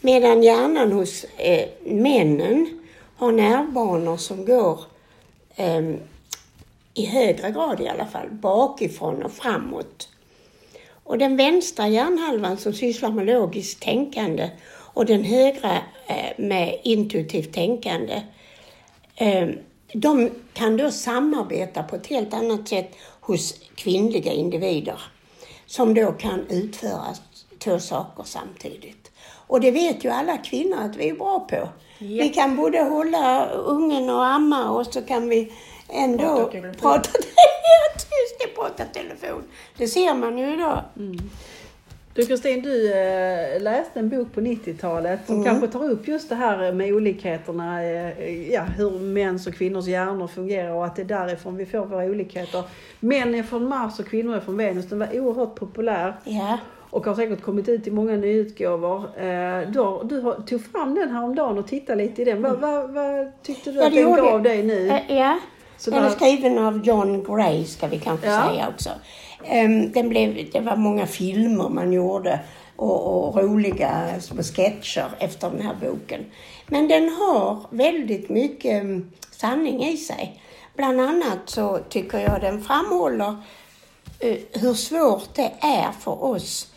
Medan 0.00 0.42
hjärnan 0.42 0.92
hos 0.92 1.24
eh, 1.24 1.68
männen 1.84 2.82
har 3.16 3.32
nervbanor 3.32 4.16
som 4.16 4.44
går 4.44 4.80
eh, 5.56 5.94
i 6.94 7.06
högre 7.06 7.50
grad 7.50 7.80
i 7.80 7.88
alla 7.88 8.06
fall, 8.06 8.30
bakifrån 8.30 9.22
och 9.22 9.32
framåt. 9.32 10.08
Och 11.04 11.18
den 11.18 11.36
vänstra 11.36 11.88
hjärnhalvan 11.88 12.56
som 12.56 12.72
sysslar 12.72 13.10
med 13.10 13.26
logiskt 13.26 13.82
tänkande 13.82 14.50
och 14.94 15.06
den 15.06 15.24
högra 15.24 15.78
eh, 16.06 16.32
med 16.38 16.78
intuitivt 16.82 17.52
tänkande, 17.52 18.22
eh, 19.16 19.48
de 19.92 20.30
kan 20.52 20.76
då 20.76 20.90
samarbeta 20.90 21.82
på 21.82 21.96
ett 21.96 22.06
helt 22.06 22.34
annat 22.34 22.68
sätt 22.68 22.96
hos 23.26 23.54
kvinnliga 23.74 24.32
individer 24.32 25.00
som 25.66 25.94
då 25.94 26.12
kan 26.12 26.46
utföra 26.48 27.14
två 27.58 27.78
saker 27.78 28.22
samtidigt. 28.24 29.10
Och 29.46 29.60
det 29.60 29.70
vet 29.70 30.04
ju 30.04 30.08
alla 30.10 30.36
kvinnor 30.36 30.78
att 30.80 30.96
vi 30.96 31.08
är 31.08 31.14
bra 31.14 31.40
på. 31.40 31.56
Ja. 31.56 31.68
Vi 31.98 32.28
kan 32.28 32.56
både 32.56 32.82
hålla 32.82 33.46
ungen 33.50 34.10
och 34.10 34.26
amma 34.26 34.70
och 34.70 34.86
så 34.86 35.02
kan 35.02 35.28
vi 35.28 35.52
ändå 35.88 36.22
Prata 36.24 36.50
telefon. 36.50 36.74
prata 36.80 37.10
det, 38.38 38.46
prata 38.54 38.84
telefon. 38.84 39.42
Det 39.76 39.88
ser 39.88 40.14
man 40.14 40.38
ju 40.38 40.54
idag. 40.54 40.82
Du 42.14 42.26
Kristin, 42.26 42.62
du 42.62 42.92
eh, 42.92 43.62
läste 43.62 43.98
en 44.00 44.08
bok 44.08 44.32
på 44.34 44.40
90-talet 44.40 45.20
som 45.26 45.34
Mm. 45.34 45.44
kanske 45.46 45.66
tar 45.68 45.84
upp 45.90 46.08
just 46.08 46.28
det 46.28 46.34
här 46.34 46.72
med 46.72 46.92
olikheterna, 46.92 47.84
eh, 47.84 48.52
ja, 48.52 48.62
hur 48.62 48.90
mäns 48.90 49.46
och 49.46 49.54
kvinnors 49.54 49.86
hjärnor 49.86 50.26
fungerar 50.26 50.70
och 50.70 50.84
att 50.84 50.96
det 50.96 51.02
är 51.02 51.06
därifrån 51.06 51.56
vi 51.56 51.66
får 51.66 51.86
våra 51.86 52.04
olikheter. 52.04 52.62
Män 53.00 53.34
är 53.34 53.42
från 53.42 53.68
Mars 53.68 53.98
och 53.98 54.06
kvinnor 54.06 54.36
är 54.36 54.40
från 54.40 54.56
Venus. 54.56 54.88
Den 54.88 54.98
var 54.98 55.20
oerhört 55.20 55.54
populär 55.54 56.14
Ja. 56.24 56.58
och 56.90 57.06
har 57.06 57.14
säkert 57.14 57.42
kommit 57.42 57.68
ut 57.68 57.86
i 57.86 57.90
många 57.90 58.12
nyutgåvor. 58.16 58.98
Eh, 58.98 59.70
du 59.70 59.80
har- 60.20 60.46
tog 60.46 60.64
fram 60.72 60.94
den 60.94 61.10
häromdagen 61.10 61.58
och 61.58 61.66
tittade 61.68 62.02
lite 62.02 62.22
i 62.22 62.24
den. 62.24 62.42
Vad, 62.42 62.60
vad, 62.60 62.90
vad 62.90 63.42
tyckte 63.42 63.72
du 63.72 63.78
Ja, 63.78 63.86
att 63.86 63.92
den 63.94 64.16
gav 64.16 64.42
dig 64.42 64.62
nu? 64.62 64.86
Ja. 65.08 65.38
Den 65.84 65.94
är 66.04 66.10
skriven 66.10 66.58
av 66.58 66.80
John 66.86 67.24
Gray 67.24 67.64
ska 67.64 67.86
vi 67.86 67.98
kanske 67.98 68.26
Ja. 68.26 68.42
säga 68.48 68.68
också. 68.74 68.90
Ehm, 69.46 69.92
den 69.92 70.08
blev, 70.08 70.50
det 70.52 70.60
var 70.60 70.76
många 70.76 71.06
filmer 71.06 71.68
man 71.68 71.92
gjorde 71.92 72.40
och, 72.76 73.28
och 73.28 73.42
roliga 73.42 74.20
små 74.20 74.42
sketcher 74.42 75.06
efter 75.18 75.50
den 75.50 75.60
här 75.60 75.74
boken. 75.80 76.24
Men 76.66 76.88
den 76.88 77.08
har 77.08 77.66
väldigt 77.70 78.28
mycket 78.28 78.82
mm, 78.82 79.12
sanning 79.30 79.84
i 79.84 79.96
sig. 79.96 80.42
Bland 80.76 81.00
annat 81.00 81.38
så 81.44 81.78
tycker 81.88 82.18
jag 82.18 82.40
den 82.40 82.62
framhåller 82.62 83.36
eh, 84.18 84.36
hur 84.52 84.74
svårt 84.74 85.34
det 85.34 85.52
är 85.60 85.92
för 86.00 86.24
oss 86.24 86.72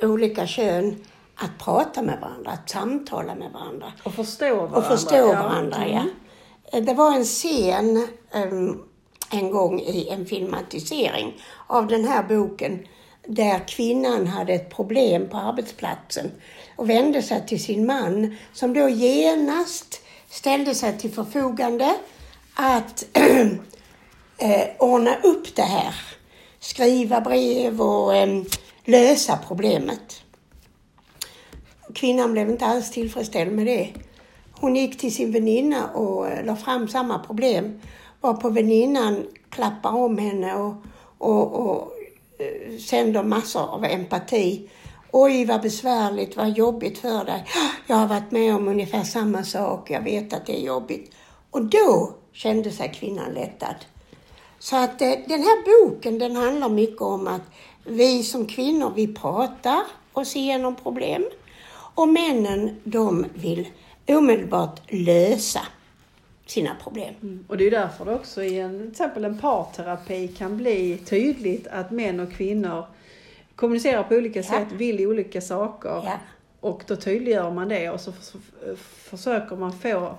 eh, 0.00 0.10
olika 0.10 0.46
kön 0.46 0.96
att 1.36 1.58
prata 1.58 2.02
med 2.02 2.20
varandra, 2.20 2.50
att 2.50 2.70
samtala 2.70 3.34
med 3.34 3.52
varandra. 3.52 3.92
Och 4.04 4.14
förstå 4.14 4.54
varandra. 4.54 4.78
Och 4.78 4.84
förstå 4.84 5.16
ja. 5.16 5.26
varandra, 5.26 5.88
ja. 5.88 6.04
Det 6.80 6.94
var 6.94 7.16
en 7.16 7.24
scen 7.24 8.08
em, 8.32 8.82
en 9.32 9.50
gång 9.50 9.80
i 9.80 10.08
en 10.08 10.26
filmatisering 10.26 11.42
av 11.66 11.86
den 11.86 12.04
här 12.04 12.22
boken 12.22 12.86
där 13.26 13.68
kvinnan 13.68 14.26
hade 14.26 14.52
ett 14.52 14.70
problem 14.70 15.28
på 15.28 15.36
arbetsplatsen 15.36 16.30
och 16.76 16.90
vände 16.90 17.22
sig 17.22 17.46
till 17.46 17.64
sin 17.64 17.86
man 17.86 18.36
som 18.52 18.74
då 18.74 18.88
genast 18.88 20.00
ställde 20.28 20.74
sig 20.74 20.98
till 20.98 21.10
förfogande 21.10 21.94
att 22.54 23.04
eh, 24.38 24.68
ordna 24.78 25.16
upp 25.22 25.56
det 25.56 25.62
här. 25.62 25.94
Skriva 26.60 27.20
brev 27.20 27.82
och 27.82 28.16
eh, 28.16 28.42
lösa 28.84 29.38
problemet. 29.48 30.22
Kvinnan 31.94 32.32
blev 32.32 32.50
inte 32.50 32.66
alls 32.66 32.90
tillfredsställd 32.90 33.52
med 33.52 33.66
det. 33.66 33.88
Hon 34.52 34.76
gick 34.76 34.98
till 34.98 35.14
sin 35.14 35.32
väninna 35.32 35.86
och 35.86 36.28
eh, 36.28 36.44
la 36.44 36.56
fram 36.56 36.88
samma 36.88 37.18
problem. 37.18 37.80
Varpå 38.22 38.48
väninnan 38.48 39.26
klappar 39.50 39.94
om 39.94 40.18
henne 40.18 40.54
och, 40.54 40.74
och, 41.18 41.52
och 41.52 41.92
eh, 42.38 42.78
sänder 42.78 43.22
massor 43.22 43.74
av 43.74 43.84
empati. 43.84 44.70
Oj, 45.12 45.44
vad 45.44 45.62
besvärligt, 45.62 46.36
vad 46.36 46.50
jobbigt 46.50 46.98
för 46.98 47.24
dig. 47.24 47.44
Jag 47.86 47.96
har 47.96 48.06
varit 48.06 48.30
med 48.30 48.54
om 48.54 48.68
ungefär 48.68 49.02
samma 49.02 49.44
sak, 49.44 49.90
jag 49.90 50.00
vet 50.00 50.32
att 50.32 50.46
det 50.46 50.56
är 50.56 50.66
jobbigt. 50.66 51.10
Och 51.50 51.64
då 51.64 52.14
kände 52.32 52.70
sig 52.70 52.92
kvinnan 52.94 53.32
lättad. 53.34 53.76
Så 54.58 54.76
att 54.76 55.02
eh, 55.02 55.12
den 55.26 55.42
här 55.42 55.84
boken 55.84 56.18
den 56.18 56.36
handlar 56.36 56.68
mycket 56.68 57.02
om 57.02 57.26
att 57.26 57.42
vi 57.84 58.22
som 58.22 58.46
kvinnor 58.46 58.92
vi 58.96 59.14
pratar 59.14 59.82
oss 60.12 60.36
igenom 60.36 60.76
problem 60.76 61.24
och 61.94 62.08
männen 62.08 62.80
de 62.84 63.26
vill 63.34 63.68
omedelbart 64.08 64.80
lösa 64.88 65.60
sina 66.46 66.76
problem. 66.82 67.14
Mm. 67.22 67.44
Och 67.48 67.56
det 67.56 67.66
är 67.66 67.70
därför 67.70 68.04
det 68.04 68.14
också 68.14 68.42
i 68.42 68.58
en, 68.60 68.78
till 68.78 68.90
exempel 68.90 69.24
en 69.24 69.38
parterapi 69.38 70.28
kan 70.28 70.56
bli 70.56 70.98
tydligt 70.98 71.66
att 71.66 71.90
män 71.90 72.20
och 72.20 72.32
kvinnor 72.32 72.84
kommunicerar 73.56 74.02
på 74.02 74.14
olika 74.14 74.42
sätt, 74.42 74.68
vill 74.72 75.06
olika 75.06 75.40
saker. 75.40 75.88
Ja. 76.04 76.18
Och 76.60 76.82
då 76.86 76.96
tydliggör 76.96 77.50
man 77.50 77.68
det 77.68 77.90
och 77.90 78.00
så 78.00 78.10
f- 78.10 78.78
försöker 79.10 79.56
man 79.56 79.72
få 79.72 80.14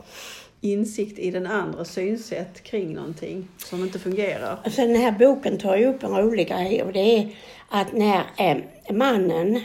insikt 0.61 1.19
i 1.19 1.31
den 1.31 1.47
andra 1.47 1.85
synsätt 1.85 2.63
kring 2.63 2.93
någonting 2.93 3.47
som 3.57 3.83
inte 3.83 3.99
fungerar. 3.99 4.57
Alltså 4.63 4.81
den 4.81 4.95
här 4.95 5.11
boken 5.11 5.57
tar 5.57 5.75
ju 5.75 5.85
upp 5.85 6.03
en 6.03 6.15
rolig 6.17 6.47
grej 6.47 6.83
och 6.83 6.93
det 6.93 6.99
är 6.99 7.35
att 7.69 7.93
när 7.93 8.23
eh, 8.37 8.57
mannen 8.95 9.61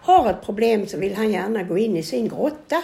har 0.00 0.30
ett 0.30 0.42
problem 0.44 0.86
så 0.86 0.98
vill 0.98 1.14
han 1.14 1.30
gärna 1.30 1.62
gå 1.62 1.78
in 1.78 1.96
i 1.96 2.02
sin 2.02 2.28
grotta. 2.28 2.82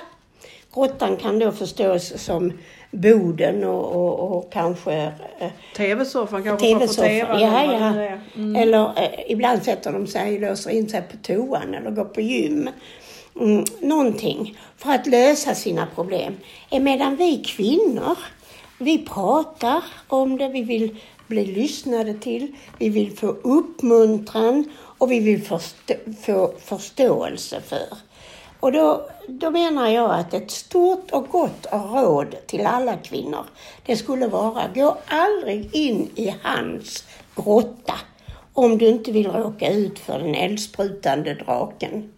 Grottan 0.75 1.16
kan 1.16 1.38
då 1.38 1.52
förstås 1.52 2.23
som 2.23 2.52
boden 2.90 3.64
och, 3.64 3.93
och, 3.93 4.37
och 4.37 4.52
kanske 4.52 5.12
eh, 5.38 5.50
TV-soffan 5.76 6.43
kanske. 6.43 6.66
TV. 6.66 6.87
Ja, 7.40 7.61
eller 7.61 7.81
vad 7.81 7.97
ja. 7.97 8.02
är. 8.02 8.21
Mm. 8.37 8.57
Eller 8.57 9.02
eh, 9.02 9.33
ibland 9.33 9.62
sätter 9.62 9.93
de 9.93 10.07
sig, 10.07 10.38
låser 10.38 10.71
in 10.71 10.88
sig 10.88 11.02
på 11.02 11.16
toan 11.16 11.75
eller 11.75 11.90
går 11.90 12.05
på 12.05 12.21
gym. 12.21 12.69
Mm, 13.40 13.64
någonting 13.81 14.59
för 14.76 14.90
att 14.90 15.07
lösa 15.07 15.55
sina 15.55 15.87
problem. 15.95 16.37
Emedan 16.71 17.16
vi 17.16 17.38
kvinnor, 17.38 18.19
vi 18.78 18.99
pratar 18.99 19.85
om 20.09 20.38
det, 20.38 20.49
vi 20.49 20.62
vill 20.62 20.97
bli 21.26 21.47
lyssnade 21.47 22.14
till, 22.14 22.57
vi 22.78 22.88
vill 22.88 23.16
få 23.16 23.26
uppmuntran 23.26 24.64
och 24.99 25.11
vi 25.11 25.21
vill 25.21 25.43
förstå, 25.43 25.95
få 26.21 26.52
förståelse 26.64 27.61
för. 27.61 27.99
Och 28.61 28.73
då, 28.73 29.09
då 29.28 29.50
menar 29.50 29.88
jag 29.88 30.11
att 30.11 30.35
ett 30.35 30.50
stort 30.50 31.11
och 31.11 31.28
gott 31.28 31.66
råd 31.73 32.35
till 32.47 32.66
alla 32.66 32.97
kvinnor, 32.97 33.45
det 33.87 33.97
skulle 33.97 34.26
vara, 34.26 34.68
gå 34.75 34.99
aldrig 35.06 35.75
in 35.75 36.11
i 36.14 36.35
hans 36.42 37.04
grotta 37.37 37.95
om 38.52 38.78
du 38.78 38.88
inte 38.88 39.12
vill 39.12 39.30
råka 39.33 39.73
ut 39.73 39.99
för 39.99 40.18
den 40.18 40.35
eldsprutande 40.35 41.35
draken. 41.35 42.12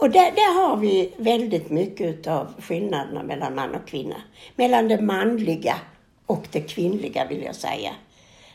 Och 0.00 0.10
där, 0.10 0.32
där 0.32 0.68
har 0.68 0.76
vi 0.76 1.14
väldigt 1.16 1.70
mycket 1.70 2.26
av 2.26 2.54
skillnaderna 2.58 3.22
mellan 3.22 3.54
man 3.54 3.74
och 3.74 3.88
kvinna. 3.88 4.16
Mellan 4.56 4.88
det 4.88 5.00
manliga 5.00 5.76
och 6.26 6.46
det 6.52 6.60
kvinnliga 6.60 7.26
vill 7.26 7.42
jag 7.42 7.54
säga. 7.54 7.90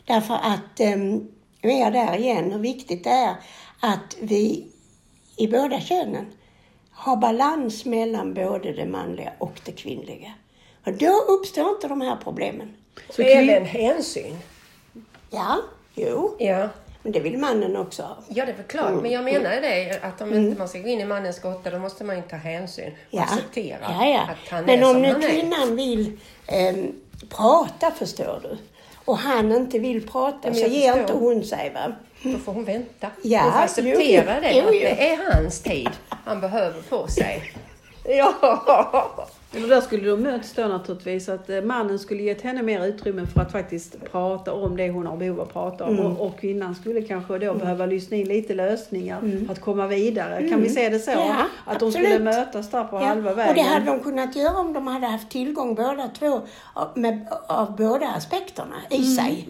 Därför 0.05 0.33
att, 0.33 0.79
um, 0.95 1.27
är 1.61 1.79
jag 1.79 1.93
där 1.93 2.17
igen, 2.17 2.51
hur 2.51 2.59
viktigt 2.59 3.03
det 3.03 3.09
är 3.09 3.35
att 3.79 4.17
vi 4.19 4.67
i 5.37 5.47
båda 5.47 5.81
könen 5.81 6.25
har 6.99 7.15
balans 7.15 7.85
mellan 7.85 8.33
både 8.33 8.71
det 8.73 8.85
manliga 8.85 9.31
och 9.37 9.59
det 9.65 9.71
kvinnliga. 9.71 10.33
Och 10.85 10.93
då 10.93 11.11
uppstår 11.27 11.69
inte 11.69 11.87
de 11.87 12.01
här 12.01 12.17
problemen. 12.23 12.73
Så 13.09 13.21
Även 13.21 13.65
hänsyn. 13.65 14.37
Ja, 15.29 15.57
jo, 15.95 16.35
Ja. 16.39 16.69
men 17.03 17.11
det 17.11 17.19
vill 17.19 17.37
mannen 17.37 17.77
också 17.77 18.03
ha. 18.03 18.17
Ja, 18.29 18.45
det 18.45 18.51
är 18.51 18.55
väl 18.55 18.65
klart. 18.65 19.01
Men 19.01 19.11
jag 19.11 19.23
menar 19.23 19.49
det, 19.61 19.99
att 20.01 20.21
om 20.21 20.33
inte 20.33 20.59
man 20.59 20.67
ska 20.69 20.79
gå 20.79 20.87
in 20.87 20.99
i 21.01 21.05
mannens 21.05 21.39
grotta, 21.39 21.69
då 21.69 21.79
måste 21.79 22.03
man 22.03 22.15
ju 22.15 22.21
ta 22.21 22.35
hänsyn 22.35 22.87
och 22.91 22.93
Ja. 23.09 23.21
acceptera 23.23 23.77
ja, 23.81 24.05
ja. 24.05 24.19
att 24.21 24.49
han 24.51 24.65
Men 24.65 24.79
är 24.79 24.85
om 24.87 24.93
som 24.93 25.01
nu 25.01 25.07
han 25.11 25.23
är. 25.23 25.29
kvinnan 25.29 25.75
vill 25.75 26.19
ehm, 26.47 26.91
prata, 27.29 27.91
förstår 27.91 28.39
du, 28.43 28.57
och 29.09 29.17
han 29.17 29.51
inte 29.51 29.79
vill 29.79 30.07
prata, 30.07 30.37
men 30.43 30.55
så 30.55 30.61
jag 30.61 30.69
ger 30.69 30.99
inte 30.99 31.13
hon 31.13 31.43
sig. 31.43 31.71
Va? 31.73 31.93
Då 32.23 32.37
får 32.37 32.53
hon 32.53 32.65
vänta. 32.65 33.07
Ja, 33.21 33.41
hon 33.41 33.51
får 33.51 33.59
acceptera 33.59 34.35
jo, 34.35 34.41
det, 34.41 34.53
jo, 34.53 34.63
jo. 34.65 34.71
det 34.71 35.09
är 35.09 35.33
hans 35.33 35.61
tid 35.61 35.89
han 36.09 36.41
behöver 36.41 36.81
på 36.81 37.07
sig. 37.07 37.53
Ja! 38.05 38.33
Eller 39.53 39.67
där 39.67 39.81
skulle 39.81 40.09
de 40.09 40.21
möts 40.21 40.53
då 40.53 40.67
naturligtvis 40.67 41.29
att 41.29 41.49
eh, 41.49 41.61
mannen 41.61 41.99
skulle 41.99 42.23
gett 42.23 42.41
henne 42.41 42.63
mer 42.63 42.85
utrymme 42.85 43.27
för 43.27 43.41
att 43.41 43.51
faktiskt 43.51 44.11
prata 44.11 44.53
om 44.53 44.77
det 44.77 44.89
hon 44.89 45.07
har 45.07 45.17
behov 45.17 45.39
av 45.39 45.47
att 45.47 45.53
prata 45.53 45.85
om. 45.85 45.93
Mm. 45.93 46.05
Och, 46.05 46.27
och 46.27 46.39
kvinnan 46.39 46.75
skulle 46.75 47.01
kanske 47.01 47.37
då 47.37 47.53
behöva 47.53 47.85
lyssna 47.85 48.17
in 48.17 48.27
lite 48.27 48.53
lösningar 48.53 49.45
för 49.45 49.53
att 49.53 49.61
komma 49.61 49.87
vidare. 49.87 50.49
Kan 50.49 50.61
vi 50.61 50.69
se 50.69 50.89
det 50.89 50.99
så? 50.99 51.11
Mm. 51.11 51.27
Ja, 51.27 51.45
att 51.65 51.79
de 51.79 51.85
absolut. 51.85 52.07
skulle 52.07 52.19
mötas 52.19 52.71
där 52.71 52.83
på 52.83 52.95
Ja, 52.95 53.05
halva 53.05 53.31
och 53.31 53.37
vägen. 53.37 53.55
det 53.55 53.61
hade 53.61 53.85
de 53.85 53.99
kunnat 53.99 54.35
göra 54.35 54.57
om 54.57 54.73
de 54.73 54.87
hade 54.87 55.07
haft 55.07 55.29
tillgång 55.29 55.75
båda 55.75 56.07
två 56.19 56.41
med, 56.95 57.27
av 57.47 57.75
båda 57.75 58.07
aspekterna 58.07 58.75
i 58.89 59.03
sig. 59.03 59.49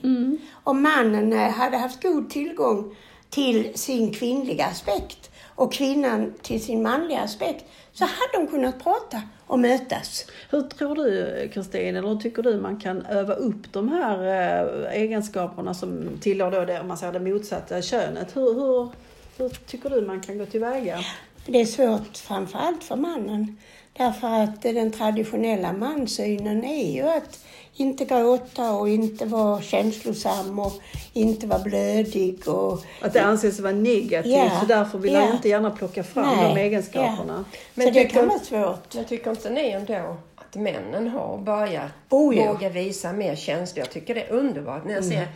Om 0.64 0.82
mannen 0.82 1.34
eh, 1.34 1.50
hade 1.50 1.78
haft 1.78 2.04
god 2.04 2.30
tillgång 2.30 2.96
till 3.30 3.72
sin 3.76 4.14
kvinnliga 4.14 4.66
aspekt 4.66 5.32
och 5.56 5.74
kvinnan 5.74 6.34
till 6.42 6.64
sin 6.64 6.82
manliga 6.82 7.20
aspekt 7.20 7.66
så 7.94 8.04
hade 8.06 8.46
de 8.46 8.48
kunnat 8.48 8.84
prata 8.84 9.22
och 9.50 9.60
mötas. 9.60 10.26
Hur 10.50 10.62
tror 10.62 10.96
du 10.96 11.50
Kristin, 11.54 11.96
eller 11.96 12.08
hur 12.08 12.16
tycker 12.16 12.44
du 12.44 12.62
man 12.62 12.80
kan 12.80 13.06
öva 13.06 13.34
upp 13.34 13.74
de 13.74 13.90
här 13.90 14.24
eh, 14.24 15.02
egenskaperna 15.02 15.74
som 15.74 16.10
tillhör 16.22 16.52
då 16.52 16.66
det, 16.66 16.80
om 16.80 16.88
man 16.88 16.98
säger 16.98 17.14
det 17.14 17.20
motsatta 17.20 17.82
könet? 17.82 18.36
Hur, 18.36 18.54
hur, 18.54 18.90
hur 19.38 19.50
tycker 19.50 19.90
du 19.90 20.02
man 20.02 20.22
kan 20.22 20.38
gå 20.38 20.46
tillväga? 20.46 21.00
Det 21.46 21.62
är 21.62 21.66
svårt 21.66 22.18
framförallt 22.18 22.84
för 22.84 22.96
mannen. 22.96 23.58
Därför 23.94 24.28
att 24.28 24.62
den 24.62 24.92
traditionella 24.92 25.74
manssynen 25.74 26.64
är 26.64 26.94
ju 26.94 27.10
att 27.10 27.46
inte 27.80 28.06
gråta 28.06 28.72
och 28.72 28.90
inte 28.90 29.26
vara 29.26 29.62
känslosam 29.62 30.60
och 30.60 30.74
inte 31.14 31.48
vara 31.48 31.60
blödig. 31.60 32.48
Och, 32.48 32.84
Att 33.02 33.14
det 33.14 33.20
anses 33.24 33.60
vara 33.60 33.74
negativt 33.74 34.34
Ja, 34.34 34.60
så 34.60 34.66
därför 34.66 34.98
vill 34.98 35.14
ja. 35.14 35.20
han 35.20 35.32
inte 35.36 35.50
gärna 35.50 35.72
plocka 35.72 36.04
fram 36.04 36.38
Nej, 36.38 36.56
de 36.56 36.62
egenskaperna. 36.62 37.26
Men 37.26 37.46
Men 37.74 37.88
så 37.88 37.94
det 37.94 38.06
kan 38.06 38.28
vara 38.28 38.40
svårt. 38.40 38.96
Jag 38.96 39.08
tycker 39.08 39.32
inte 39.32 39.50
ni 39.50 39.70
ändå 39.70 40.18
att 40.36 40.56
männen 40.56 41.08
har 41.08 41.38
börjat 41.38 41.92
Oh, 42.12 42.38
ja. 42.38 42.54
våga 42.54 42.70
visa 42.70 43.14
mer 43.14 43.36
känslor? 43.36 43.80
Jag 43.80 43.90
tycker 43.92 44.16
det 44.16 44.24
är 44.24 44.32
underbart 44.32 44.86
när 44.86 44.94
jag 44.94 45.04
ser 45.06 45.28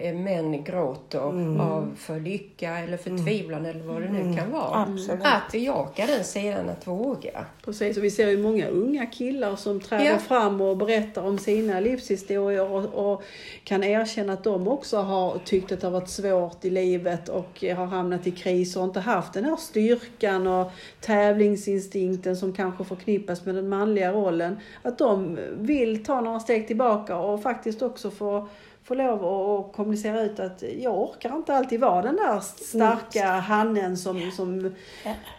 eh, 0.00 0.14
män 0.14 0.64
gråta 0.64 1.20
av 1.20 1.94
för 1.98 2.20
lycka 2.20 2.78
eller 2.78 2.96
förtvivlan 2.96 3.66
eller 3.66 3.80
vad 3.80 4.02
det 4.02 4.08
nu 4.08 4.36
kan 4.36 4.50
vara. 4.52 4.82
Absolut. 4.82 5.24
Att 5.24 5.52
bejaka 5.52 6.06
den 6.06 6.24
sidan, 6.24 6.68
att 6.68 6.86
våga. 6.86 7.44
Precis, 7.64 7.96
och 7.96 8.04
vi 8.04 8.10
ser 8.10 8.28
ju 8.28 8.38
många 8.42 8.66
unga 8.66 9.06
killar 9.06 9.56
som 9.56 9.80
träder 9.80 10.04
Ja. 10.04 10.18
fram 10.18 10.60
och 10.60 10.76
berättar 10.76 11.22
om 11.22 11.38
sina 11.38 11.80
livshistorier 11.80 12.70
och, 12.70 13.12
och 13.12 13.22
kan 13.64 13.84
erkänna 13.84 14.32
att 14.32 14.44
de 14.44 14.68
också 14.68 14.96
har 14.96 15.38
tyckt 15.44 15.72
att 15.72 15.80
det 15.80 15.86
har 15.86 15.92
varit 15.92 16.08
svårt 16.08 16.64
i 16.64 16.70
livet 16.70 17.28
och 17.28 17.64
har 17.76 17.86
hamnat 17.86 18.26
i 18.26 18.30
kris 18.30 18.76
och 18.76 18.84
inte 18.84 19.00
haft 19.00 19.32
den 19.32 19.44
här 19.44 19.56
styrkan 19.56 20.46
och 20.46 20.70
tävlingsinstinkten 21.00 22.36
som 22.36 22.52
kanske 22.52 22.84
förknippas 22.84 23.44
med 23.46 23.54
den 23.54 23.68
manliga 23.68 24.12
rollen. 24.12 24.56
Att 24.82 24.98
de 24.98 25.38
vill 25.58 26.04
ta 26.04 26.21
några 26.22 26.40
steg 26.40 26.66
tillbaka 26.66 27.16
och 27.16 27.42
faktiskt 27.42 27.82
också 27.82 28.10
få 28.10 28.48
få 28.84 28.94
lov 28.94 29.24
att 29.24 29.72
kommunicera 29.76 30.22
ut 30.22 30.40
att 30.40 30.62
jag 30.80 30.98
orkar 30.98 31.36
inte 31.36 31.56
alltid 31.56 31.80
vara 31.80 32.02
den 32.02 32.16
där 32.16 32.40
starka 32.40 33.26
hannen 33.26 33.96
som, 33.96 34.30
som, 34.30 34.74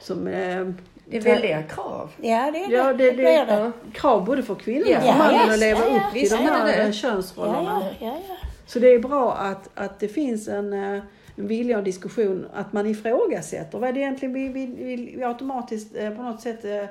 som 0.01 0.27
eh, 0.27 0.67
Det 1.05 1.17
är 1.17 1.21
väldiga 1.21 1.63
krav. 1.63 2.09
Ja, 2.21 2.51
det 2.51 2.63
är 2.63 2.67
det. 2.67 2.75
Ja, 2.75 2.93
det, 2.93 2.93
det 2.93 3.11
blir 3.11 3.25
är 3.25 3.71
krav 3.93 4.25
både 4.25 4.43
för 4.43 4.55
kvinnor 4.55 4.95
och 4.97 5.01
för 5.01 5.17
mannen 5.17 5.51
att 5.51 5.59
leva 5.59 5.79
ja, 5.79 5.95
upp 5.95 6.13
visst 6.13 6.31
de 6.31 6.37
är 6.37 6.43
det 6.43 6.51
här 6.51 6.65
det. 6.65 6.83
eh, 6.83 6.91
könsrollerna. 6.91 7.81
Ja, 7.81 7.89
ja, 7.99 8.07
ja, 8.07 8.19
ja. 8.29 8.35
Så 8.65 8.79
det 8.79 8.87
är 8.87 8.99
bra 8.99 9.33
att, 9.33 9.69
att 9.75 9.99
det 9.99 10.07
finns 10.07 10.47
en, 10.47 10.73
eh, 10.73 11.03
en 11.35 11.47
vilja 11.47 11.77
och 11.77 11.83
diskussion, 11.83 12.45
att 12.53 12.73
man 12.73 12.87
ifrågasätter 12.87 13.79
vad 13.79 13.89
är 13.89 13.93
det 13.93 13.99
egentligen 13.99 14.33
vi, 14.33 14.47
vi, 14.47 14.65
vi, 14.65 15.15
vi 15.17 15.23
automatiskt 15.23 15.95
eh, 15.95 16.09
på 16.09 16.23
något 16.23 16.41
sätt 16.41 16.65
eh, 16.65 16.85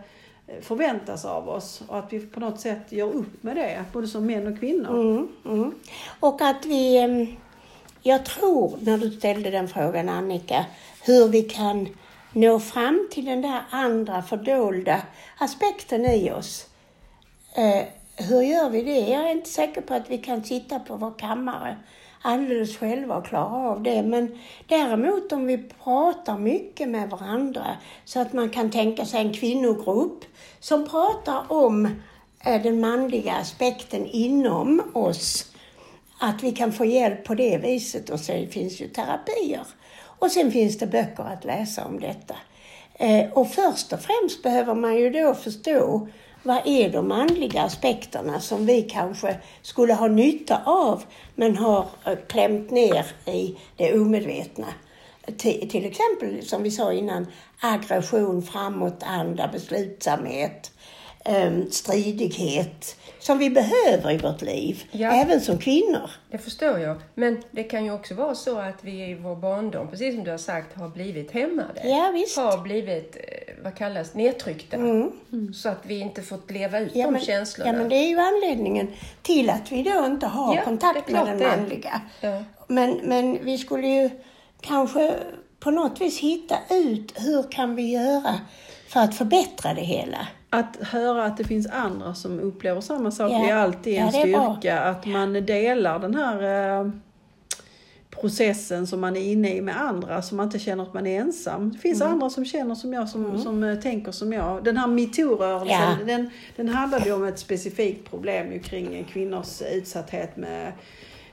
förväntas 0.61 1.25
av 1.25 1.49
oss 1.49 1.83
och 1.89 1.99
att 1.99 2.13
vi 2.13 2.21
på 2.21 2.41
något 2.41 2.61
sätt 2.61 2.93
gör 2.93 3.13
upp 3.13 3.43
med 3.43 3.57
det, 3.57 3.85
både 3.93 4.07
som 4.07 4.27
män 4.27 4.47
och 4.47 4.59
kvinnor. 4.59 5.01
Mm, 5.01 5.29
mm. 5.45 5.75
Och 6.21 6.41
att 6.41 6.67
vi, 6.67 7.39
jag 8.03 8.25
tror 8.25 8.79
när 8.81 8.99
du 8.99 9.11
ställde 9.11 9.51
den 9.51 9.69
frågan 9.69 10.09
Annika, 10.09 10.67
hur 11.03 11.29
vi 11.29 11.43
kan 11.43 11.89
nå 12.33 12.61
fram 12.61 13.09
till 13.11 13.25
den 13.25 13.43
där 13.43 13.63
andra 13.71 14.23
fördolda 14.23 15.03
aspekten 15.39 16.07
i 16.07 16.31
oss. 16.31 16.67
Eh, 17.55 17.87
hur 18.17 18.43
gör 18.43 18.71
vi 18.71 18.83
det? 18.83 18.99
Jag 18.99 19.27
är 19.27 19.31
inte 19.31 19.51
säker 19.51 19.81
på 19.81 19.95
att 19.95 20.11
vi 20.11 20.19
kan 20.19 20.45
sitta 20.45 20.79
på 20.79 20.97
vår 20.97 21.19
kammare 21.19 21.77
alldeles 22.23 22.77
själva 22.77 23.17
och 23.17 23.27
klara 23.27 23.71
av 23.71 23.83
det. 23.83 24.03
Men 24.03 24.39
däremot 24.67 25.33
om 25.33 25.47
vi 25.47 25.59
pratar 25.59 26.39
mycket 26.39 26.89
med 26.89 27.11
varandra 27.11 27.77
så 28.05 28.21
att 28.21 28.33
man 28.33 28.51
kan 28.51 28.71
tänka 28.71 29.07
sig 29.07 29.21
en 29.21 29.33
kvinnogrupp 29.35 30.25
som 30.61 30.89
pratar 30.89 31.53
om 31.53 31.87
eh, 32.45 32.63
den 32.63 32.81
manliga 32.81 33.33
aspekten 33.33 34.07
inom 34.07 34.83
oss. 34.95 35.47
Att 36.19 36.43
vi 36.43 36.53
kan 36.53 36.73
få 36.73 36.85
hjälp 36.85 37.25
på 37.25 37.35
det 37.35 37.59
viset 37.59 38.11
och 38.11 38.21
sen 38.21 38.49
finns 38.49 38.81
ju 38.81 38.89
terapier. 38.89 39.67
Och 40.19 40.31
sen 40.31 40.53
finns 40.53 40.79
det 40.79 40.87
böcker 40.87 41.23
att 41.23 41.45
läsa 41.45 41.85
om 41.85 42.01
detta. 42.01 42.35
Eh, 42.95 43.33
och 43.33 43.53
först 43.53 43.93
och 43.93 44.01
främst 44.01 44.43
behöver 44.43 44.75
man 44.75 44.97
ju 44.97 45.11
då 45.11 45.35
förstå 45.35 46.09
vad 46.43 46.61
är 46.67 46.89
de 46.91 47.09
manliga 47.09 47.63
aspekterna 47.63 48.41
som 48.41 48.67
vi 48.67 48.83
kanske 48.83 49.37
skulle 49.63 49.95
ha 49.95 50.09
nytta 50.09 50.61
av 50.65 51.03
men 51.35 51.57
har 51.57 51.87
eh, 52.07 52.19
klämt 52.29 52.71
ner 52.71 53.07
i 53.27 53.57
det 53.77 53.95
omedvetna. 53.95 54.67
Till, 55.37 55.69
till 55.71 55.85
exempel, 55.87 56.43
som 56.47 56.63
vi 56.63 56.71
sa 56.71 56.93
innan, 56.93 57.27
aggression, 57.61 58.43
framåtanda, 58.43 59.49
beslutsamhet, 59.53 60.73
eh, 61.25 61.53
stridighet 61.71 62.97
som 63.19 63.39
vi 63.39 63.51
behöver 63.51 64.11
i 64.11 64.19
vårt 64.19 64.43
liv, 64.43 64.83
Ja. 64.91 65.13
även 65.13 65.41
som 65.41 65.59
kvinnor. 65.59 66.11
Det 66.31 66.39
förstår 66.39 66.79
jag. 66.79 67.01
Men 67.15 67.43
det 67.51 67.63
kan 67.63 67.85
ju 67.85 67.93
också 67.93 68.15
vara 68.15 68.35
så 68.35 68.59
att 68.59 68.85
vi 68.85 69.11
i 69.11 69.15
vår 69.15 69.37
barndom, 69.37 69.89
precis 69.91 70.15
som 70.15 70.25
du 70.25 70.31
har 70.31 70.39
sagt, 70.39 70.77
har 70.77 70.89
blivit 70.89 71.31
hämmade. 71.31 71.81
Ja, 71.85 72.11
visst. 72.15 72.37
Har 72.37 72.59
blivit, 72.59 73.17
eh, 73.17 73.23
vad 73.65 73.75
kallas 73.75 74.15
nedtryckta. 74.15 74.77
Så 75.55 75.69
att 75.69 75.79
vi 75.87 76.01
inte 76.01 76.23
fått 76.23 76.51
leva 76.51 76.79
ut 76.81 76.93
Ja 76.95 77.05
de 77.07 77.13
men, 77.13 77.21
känslorna. 77.23 77.71
ja, 77.73 77.77
men 77.79 77.89
det 77.89 77.95
är 77.97 78.09
ju 78.09 78.19
anledningen 78.19 78.89
till 79.23 79.51
att 79.51 79.73
vi 79.73 79.83
då 79.83 80.05
inte 80.07 80.27
har 80.27 80.55
Ja, 80.57 80.63
kontakt 80.65 81.11
med 81.11 81.27
den 81.27 81.39
manliga. 81.49 82.01
Ja. 82.21 82.43
Men, 82.69 83.01
men 83.03 83.39
vi 83.45 83.59
skulle 83.59 83.87
ju 83.87 84.11
kanske 84.61 85.15
på 85.61 85.71
något 85.71 86.01
vis 86.01 86.19
hitta 86.21 86.57
ut 86.71 87.13
hur 87.17 87.51
kan 87.51 87.75
vi 87.77 87.91
göra 87.93 88.35
för 88.89 89.01
att 89.01 89.15
förbättra 89.15 89.75
det 89.75 89.81
hela. 89.81 90.29
Att 90.51 90.77
höra 90.81 91.25
att 91.25 91.37
det 91.37 91.45
finns 91.45 91.67
andra 91.71 92.15
som 92.15 92.41
upplever 92.41 92.81
samma 92.81 93.11
sak 93.11 93.33
Ja. 93.33 93.49
är 93.49 93.55
alltid 93.55 93.95
en 93.99 94.07
Ja, 94.07 94.13
det 94.13 94.19
är 94.33 94.33
bra. 94.39 94.57
styrka. 94.61 94.81
Att 94.81 95.07
man 95.07 95.33
delar 95.33 95.99
den 95.99 96.15
här 96.15 96.43
eh, 96.81 96.91
processen 98.23 98.87
som 98.87 99.01
man 99.01 99.17
är 99.17 99.21
inne 99.21 99.55
i 99.57 99.61
med 99.61 99.81
andra, 99.81 100.23
så 100.23 100.35
man 100.35 100.47
inte 100.47 100.59
känner 100.59 100.83
att 100.83 100.95
man 100.95 101.07
är 101.07 101.21
ensam. 101.21 101.73
Det 101.73 101.79
finns 101.79 102.01
Mm. 102.01 102.13
andra 102.13 102.31
som 102.31 102.45
känner 102.45 102.75
som 102.75 102.93
jag, 102.93 103.09
som, 103.09 103.43
som 103.43 103.65
eh, 103.65 103.79
tänker 103.79 104.13
som 104.13 104.33
jag. 104.33 104.65
Den 104.65 104.77
här 104.77 104.87
metoo-rörelsen, 104.87 105.69
Ja. 105.71 105.97
den, 106.07 106.31
den 106.57 106.69
handlade 106.69 107.05
ju 107.07 107.13
om 107.13 107.25
ett 107.25 107.39
specifikt 107.39 108.11
problem 108.11 108.61
kring 108.61 109.05
kvinnors 109.13 109.63
utsatthet 109.73 110.37
med 110.37 110.73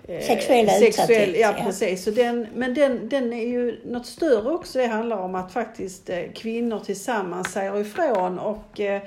eh, 0.08 0.22
Sexuella 0.28 0.78
utsatthet, 0.88 1.30
Ja, 1.40 1.54
ja. 1.58 1.64
precis. 1.64 2.04
Så 2.04 2.12
den, 2.12 2.48
men 2.56 2.74
den, 2.74 3.10
den 3.10 3.34
är 3.34 3.48
ju 3.48 3.80
något 3.86 4.06
större 4.06 4.50
också. 4.52 4.80
Det 4.80 4.88
handlar 4.88 5.18
om 5.18 5.36
att 5.36 5.52
faktiskt 5.54 6.10
eh, 6.10 6.20
kvinnor 6.36 6.80
tillsammans 6.80 7.52
säger 7.52 7.80
ifrån 7.82 8.40
och 8.40 8.80
eh, 8.80 9.02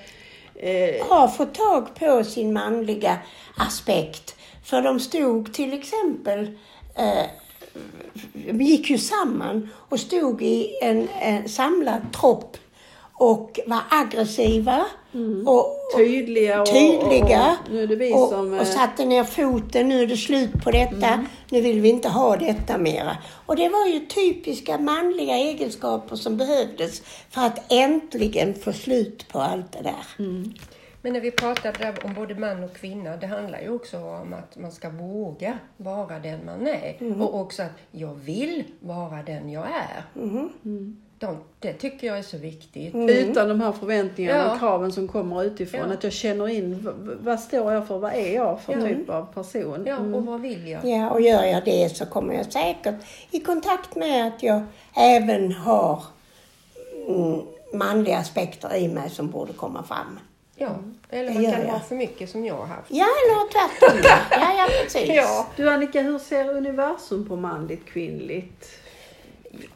Har 1.08 1.28
fått 1.28 1.54
tag 1.54 1.94
på 1.94 2.24
sin 2.24 2.52
manliga 2.52 3.18
aspekt. 3.56 4.36
För 4.64 4.82
de 4.82 5.00
stod 5.00 5.54
till 5.54 5.72
exempel 5.72 6.58
gick 8.52 8.90
ju 8.90 8.98
samman 8.98 9.68
och 9.74 10.00
stod 10.00 10.42
i 10.42 10.78
en, 10.82 11.08
en 11.20 11.48
samlad 11.48 12.00
tropp 12.20 12.56
och 13.14 13.60
var 13.66 13.80
aggressiva 13.90 14.84
och, 15.46 15.58
och 15.58 15.76
tydliga 15.96 16.60
och, 16.60 16.66
tydliga 16.66 17.58
och, 17.60 17.66
och 17.66 17.72
nu 17.72 17.82
är 17.82 17.86
det 17.86 17.96
vi 17.96 18.12
och, 18.14 18.28
som... 18.28 18.52
och 18.52 18.58
eh, 18.58 18.64
satte 18.64 19.04
ner 19.04 19.24
foten. 19.24 19.88
Nu 19.88 20.02
är 20.02 20.06
det 20.06 20.16
slut 20.16 20.64
på 20.64 20.70
detta. 20.70 21.06
Mm. 21.06 21.26
Nu 21.48 21.60
vill 21.60 21.80
vi 21.80 21.88
inte 21.88 22.08
ha 22.08 22.36
detta 22.36 22.78
mera. 22.78 23.16
Och 23.46 23.56
det 23.56 23.68
var 23.68 23.86
ju 23.86 24.00
typiska 24.00 24.78
manliga 24.78 25.36
egenskaper 25.36 26.16
som 26.16 26.36
behövdes 26.36 27.02
för 27.30 27.40
att 27.40 27.72
äntligen 27.72 28.54
få 28.54 28.72
slut 28.72 29.28
på 29.28 29.38
allt 29.38 29.72
det 29.72 29.82
där. 29.82 30.24
Mm. 30.24 30.52
Men 31.02 31.12
när 31.12 31.20
vi 31.20 31.30
pratar 31.30 31.72
där 31.72 31.94
om 32.04 32.14
både 32.14 32.34
man 32.34 32.64
och 32.64 32.72
kvinna, 32.74 33.16
det 33.16 33.26
handlar 33.26 33.60
ju 33.60 33.70
också 33.74 33.98
om 33.98 34.32
att 34.34 34.56
man 34.56 34.72
ska 34.72 34.88
våga 34.90 35.58
vara 35.76 36.18
den 36.18 36.44
man 36.44 36.66
är. 36.66 36.96
Mm. 37.00 37.22
Och 37.22 37.40
också 37.40 37.62
att 37.62 37.70
jag 37.90 38.14
vill 38.14 38.64
vara 38.80 39.22
den 39.22 39.50
jag 39.50 39.64
är. 39.66 40.04
Mm. 40.22 40.96
De, 41.18 41.36
det 41.58 41.72
tycker 41.72 42.06
jag 42.06 42.18
är 42.18 42.22
så 42.22 42.38
viktigt. 42.38 42.94
Utan 42.94 43.48
de 43.48 43.60
här 43.60 43.72
förväntningarna 43.72 44.38
Ja. 44.38 44.52
och 44.52 44.58
kraven 44.58 44.92
som 44.92 45.08
kommer 45.08 45.44
utifrån. 45.44 45.80
Ja. 45.88 45.94
Att 45.94 46.04
jag 46.04 46.12
känner 46.12 46.48
in 46.48 46.88
vad 47.22 47.40
står 47.40 47.72
jag 47.72 47.86
för, 47.86 47.98
vad 47.98 48.12
är 48.14 48.34
jag 48.34 48.60
för 48.60 48.72
Ja. 48.72 48.86
typ 48.86 49.10
av 49.10 49.24
person. 49.34 49.82
Ja, 49.86 49.96
Mm. 49.96 50.14
och 50.14 50.26
vad 50.26 50.40
vill 50.40 50.68
jag? 50.68 50.84
Ja, 50.84 51.10
och 51.10 51.20
gör 51.20 51.44
jag 51.44 51.64
det 51.64 51.96
så 51.96 52.06
kommer 52.06 52.34
jag 52.34 52.52
säkert 52.52 52.94
i 53.30 53.40
kontakt 53.40 53.96
med 53.96 54.26
att 54.26 54.42
jag 54.42 54.62
även 54.96 55.52
har 55.52 56.02
mm, 57.08 57.40
manliga 57.74 58.18
aspekter 58.18 58.76
i 58.76 58.88
mig 58.88 59.10
som 59.10 59.30
borde 59.30 59.52
komma 59.52 59.82
fram. 59.82 60.18
Ja, 60.56 60.76
eller 61.10 61.28
Det 61.28 61.34
man 61.34 61.52
kan 61.52 61.60
jag. 61.62 61.68
ha 61.72 61.80
för 61.80 61.94
mycket 61.94 62.30
som 62.30 62.44
jag 62.44 62.54
har 62.54 62.66
haft. 62.66 62.90
Ja, 62.90 63.06
eller 63.06 63.52
tvärtom. 63.52 63.98
ja, 64.30 64.54
ja, 64.58 64.68
precis. 64.82 65.08
Ja. 65.08 65.46
Du 65.56 65.70
Annika, 65.70 66.00
hur 66.02 66.18
ser 66.18 66.48
universum 66.56 67.28
på 67.28 67.36
manligt 67.36 67.86
kvinnligt? 67.86 68.70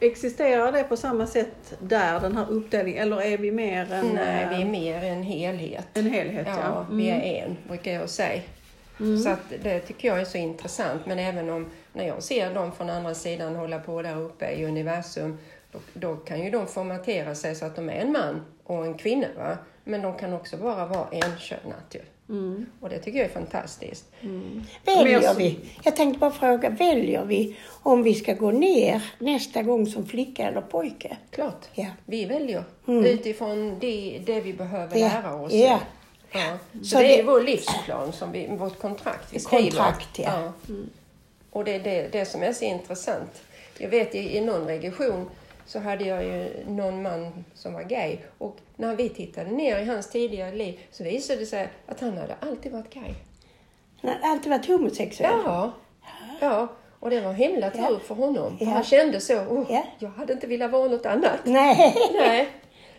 Existerar 0.00 0.72
det 0.72 0.82
på 0.84 0.96
samma 0.96 1.26
sätt 1.26 1.74
där, 1.80 2.20
den 2.20 2.36
här 2.36 2.50
uppdelningen, 2.50 3.02
eller 3.02 3.22
är 3.22 3.38
vi 3.38 3.50
mer 3.50 3.92
en, 3.92 4.06
Nej, 4.06 4.46
vi 4.50 4.56
är 4.56 4.60
eh, 4.60 4.66
mer 4.68 5.04
en 5.04 5.22
helhet. 5.22 5.86
en 5.94 6.10
helhet? 6.10 6.46
Ja. 6.50 6.58
Ja, 6.62 6.86
vi 6.90 7.08
är 7.08 7.20
en, 7.44 7.56
brukar 7.68 7.92
jag 7.92 8.10
säga. 8.10 8.42
Så 9.24 9.28
att 9.30 9.52
det 9.62 9.80
tycker 9.80 10.08
jag 10.08 10.20
är 10.20 10.24
så 10.24 10.38
intressant. 10.38 11.06
Men 11.06 11.18
även 11.18 11.50
om, 11.50 11.70
när 11.92 12.06
jag 12.06 12.22
ser 12.22 12.54
dem 12.54 12.72
från 12.72 12.90
andra 12.90 13.14
sidan 13.14 13.56
hålla 13.56 13.78
på 13.78 14.02
där 14.02 14.20
uppe 14.20 14.50
i 14.50 14.64
universum, 14.64 15.38
då, 15.72 15.78
då 15.94 16.16
kan 16.16 16.40
ju 16.44 16.50
de 16.50 16.66
formatera 16.66 17.34
sig 17.34 17.54
så 17.54 17.66
att 17.66 17.76
de 17.76 17.88
är 17.90 17.92
en 18.00 18.12
man 18.12 18.42
och 18.64 18.84
en 18.86 18.94
kvinna. 18.98 19.26
Va? 19.36 19.56
Men 19.88 20.02
de 20.02 20.14
kan 20.18 20.32
också 20.32 20.56
bara 20.56 20.86
vara 20.86 21.06
enkönat 21.12 21.94
ju. 21.94 22.00
Och 22.80 22.88
det 22.88 22.98
tycker 22.98 23.18
jag 23.18 23.26
är 23.26 23.32
fantastiskt. 23.32 24.04
Väljer 24.84 25.04
Men 25.14 25.22
jag- 25.22 25.34
vi? 25.34 25.58
Jag 25.82 25.96
tänkte 25.96 26.18
bara 26.18 26.30
fråga, 26.30 26.70
väljer 26.70 27.24
vi 27.24 27.56
om 27.82 28.02
vi 28.02 28.14
ska 28.14 28.34
gå 28.34 28.50
ner 28.50 29.02
nästa 29.18 29.62
gång 29.62 29.86
som 29.86 30.06
flicka 30.06 30.48
eller 30.48 30.60
pojke? 30.60 31.16
Klart. 31.30 31.64
Ja. 31.74 31.86
Vi 32.04 32.24
väljer 32.24 32.64
utifrån 32.86 33.78
det, 33.80 34.22
det 34.26 34.40
vi 34.40 34.52
behöver 34.52 34.96
Ja. 34.98 35.08
lära 35.08 35.34
oss. 35.34 35.52
Ja. 35.52 35.80
Ja. 36.32 36.58
Så, 36.72 36.84
Så 36.84 36.96
det, 36.96 37.02
det- 37.02 37.20
är 37.20 37.24
vår 37.24 37.40
livsplan, 37.42 38.12
som 38.12 38.32
vi, 38.32 38.46
vårt 38.46 38.78
kontrakt 38.78 39.28
vi 39.34 39.38
skriver. 39.40 39.62
Kontrakt, 39.62 40.18
ja. 40.18 40.52
Och 41.50 41.64
det 41.64 41.74
är 41.74 41.80
det, 41.80 42.08
det 42.12 42.24
som 42.24 42.42
är 42.42 42.52
så 42.52 42.64
intressant. 42.64 43.42
Jag 43.78 43.88
vet 43.88 44.14
i, 44.14 44.36
i 44.36 44.40
någon 44.40 44.66
region 44.66 45.30
så 45.66 45.78
hade 45.78 46.04
jag 46.04 46.24
ju 46.24 46.64
någon 46.68 47.02
man 47.02 47.44
som 47.54 47.74
var 47.74 47.82
gay 47.82 48.18
och 48.38 48.56
när 48.76 48.96
vi 48.96 49.08
tittade 49.08 49.50
ner 49.50 49.78
i 49.78 49.84
hans 49.84 50.10
tidigare 50.10 50.54
liv 50.54 50.80
så 50.90 51.04
visade 51.04 51.40
det 51.40 51.46
sig 51.46 51.68
att 51.86 52.00
han 52.00 52.18
hade 52.18 52.34
alltid 52.40 52.72
varit 52.72 52.94
gay. 52.94 53.14
Han 54.02 54.10
har 54.22 54.30
alltid 54.30 54.50
varit 54.52 54.66
homosexuell. 54.66 55.40
Ja, 55.44 55.72
ja. 56.40 56.68
och 57.00 57.10
det 57.10 57.20
var 57.20 57.32
himla 57.32 57.70
tur 57.70 57.80
Ja. 57.80 57.98
för 58.04 58.14
honom. 58.14 58.58
För 58.58 58.64
Ja. 58.64 58.70
Han 58.70 58.84
kände 58.84 59.20
så, 59.20 59.34
oh, 59.38 59.66
Ja. 59.70 59.84
jag 59.98 60.08
hade 60.08 60.32
inte 60.32 60.46
velat 60.46 60.70
vara 60.70 60.88
något 60.88 61.06
annat. 61.06 61.38
Nej. 61.44 61.94
Nej. 62.12 62.48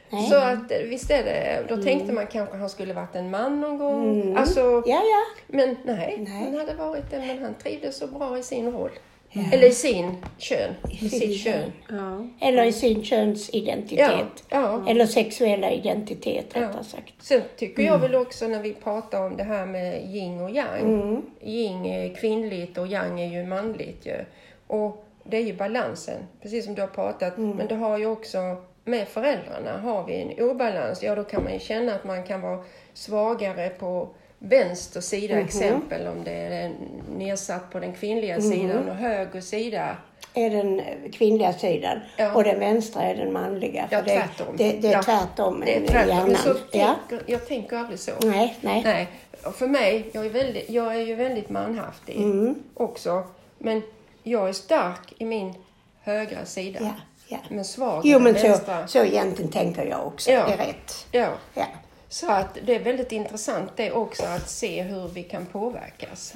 Nej. 0.09 0.29
Så 0.29 0.35
att 0.37 0.71
eh, 0.71 0.77
visst 0.89 1.11
är 1.11 1.23
det, 1.23 1.65
då 1.69 1.83
tänkte 1.83 2.13
man 2.13 2.27
kanske 2.27 2.57
han 2.57 2.69
skulle 2.69 2.93
varit 2.93 3.15
en 3.15 3.29
man 3.29 3.61
någon 3.61 3.77
gång. 3.77 4.35
Alltså, 4.37 4.61
Ja, 4.61 5.01
ja. 5.03 5.23
men 5.47 5.77
nej, 5.83 6.15
Nej. 6.27 6.43
han 6.43 6.55
hade 6.57 6.73
varit 6.73 7.11
det, 7.11 7.19
men 7.19 7.43
han 7.43 7.53
trivdes 7.53 7.97
så 7.97 8.07
bra 8.07 8.37
i 8.37 8.43
sin 8.43 8.71
roll. 8.71 8.91
Eller 9.31 9.67
i 9.67 9.71
sin 9.71 10.15
kön, 10.37 10.73
i 10.91 10.97
sin 10.97 11.09
sitt 11.09 11.39
kön. 11.43 11.71
Ja. 11.89 12.27
Eller 12.47 12.63
i 12.63 12.73
sin 12.73 13.03
könsidentitet. 13.03 14.09
Ja, 14.49 14.83
ja. 14.85 14.85
Eller 14.91 15.05
sexuella 15.05 15.71
identitet 15.71 16.45
rättare 16.55 16.73
Ja. 16.77 16.83
sagt. 16.83 17.13
Sen 17.19 17.41
tycker 17.57 17.83
jag 17.83 17.99
väl 17.99 18.15
också 18.15 18.47
när 18.47 18.61
vi 18.61 18.73
pratar 18.73 19.25
om 19.25 19.37
det 19.37 19.43
här 19.43 19.65
med 19.65 20.15
yin 20.15 20.41
och 20.41 20.49
yang. 20.51 21.23
Yin 21.41 21.85
är 21.85 22.15
kvinnligt 22.15 22.77
och 22.77 22.87
yang 22.87 23.19
är 23.19 23.27
ju 23.27 23.45
manligt 23.45 24.05
ju. 24.05 24.25
Och 24.67 25.05
det 25.23 25.37
är 25.37 25.41
ju 25.41 25.53
balansen, 25.53 26.19
precis 26.41 26.65
som 26.65 26.75
du 26.75 26.81
har 26.81 26.87
pratat. 26.87 27.37
Men 27.37 27.67
det 27.67 27.75
har 27.75 27.97
ju 27.97 28.05
också 28.05 28.37
med 28.83 29.07
föräldrarna, 29.07 29.77
har 29.77 30.03
vi 30.03 30.21
en 30.21 30.49
obalans, 30.49 31.03
ja 31.03 31.15
då 31.15 31.23
kan 31.23 31.43
man 31.43 31.53
ju 31.53 31.59
känna 31.59 31.95
att 31.95 32.03
man 32.03 32.23
kan 32.23 32.41
vara 32.41 32.59
svagare 32.93 33.69
på 33.69 34.09
vänster 34.39 35.01
sida 35.01 35.39
exempel 35.39 36.07
om 36.07 36.23
det 36.23 36.31
är 36.31 36.71
nedsatt 37.17 37.71
på 37.71 37.79
den 37.79 37.93
kvinnliga 37.93 38.41
sidan 38.41 38.89
och 38.89 38.95
höger 38.95 39.41
sida. 39.41 39.97
Är 40.33 40.49
den 40.49 40.81
kvinnliga 41.13 41.53
sidan 41.53 41.99
Ja. 42.17 42.33
och 42.33 42.43
den 42.43 42.59
vänstra 42.59 43.01
är 43.03 43.15
den 43.15 43.33
manliga. 43.33 43.87
Ja, 43.91 43.97
För 43.99 44.05
det, 44.05 44.11
tvärtom. 44.17 44.57
Det, 44.57 44.71
det 44.81 44.87
är 44.87 44.91
Ja. 44.91 45.03
tvärtom 45.03 45.63
Det 45.65 45.75
är 45.77 45.87
tvärtom. 45.87 46.27
Men 46.27 46.35
så 46.35 46.55
ja. 46.71 46.95
tänker, 47.09 47.31
jag 47.31 47.47
tänker 47.47 47.77
aldrig 47.77 47.99
så. 47.99 48.11
Nej, 48.23 48.57
nej. 48.61 48.81
Nej, 48.83 49.07
för 49.53 49.67
mig, 49.67 50.09
jag 50.11 50.25
är, 50.25 50.29
väldigt, 50.29 50.69
jag 50.69 50.95
är 50.95 50.99
ju 51.01 51.15
väldigt 51.15 51.49
manhaftig 51.49 52.15
Mm. 52.15 52.55
också. 52.73 53.23
Men 53.57 53.81
jag 54.23 54.49
är 54.49 54.53
stark 54.53 55.13
i 55.17 55.25
min 55.25 55.53
högra 56.01 56.45
sida. 56.45 56.79
Ja, 56.81 56.93
ja. 57.27 57.37
Men 57.49 57.65
svag 57.65 58.01
Jo, 58.05 58.19
i 58.19 58.21
men 58.21 58.33
den 58.33 58.41
så, 58.41 58.47
vänstra. 58.47 58.87
så 58.87 59.03
egentligen 59.03 59.51
tänker 59.51 59.85
jag 59.85 60.07
också. 60.07 60.31
Ja. 60.31 60.45
Det 60.47 60.53
är 60.53 60.57
rätt. 60.57 61.07
Ja. 61.11 61.29
Ja. 61.53 61.65
Så 62.09 62.31
att 62.31 62.57
det 62.65 62.75
är 62.75 62.83
väldigt 62.83 63.11
intressant 63.11 63.71
det 63.75 63.91
också 63.91 64.23
att 64.25 64.49
se 64.49 64.83
hur 64.83 65.07
vi 65.07 65.23
kan 65.23 65.45
påverkas. 65.45 66.35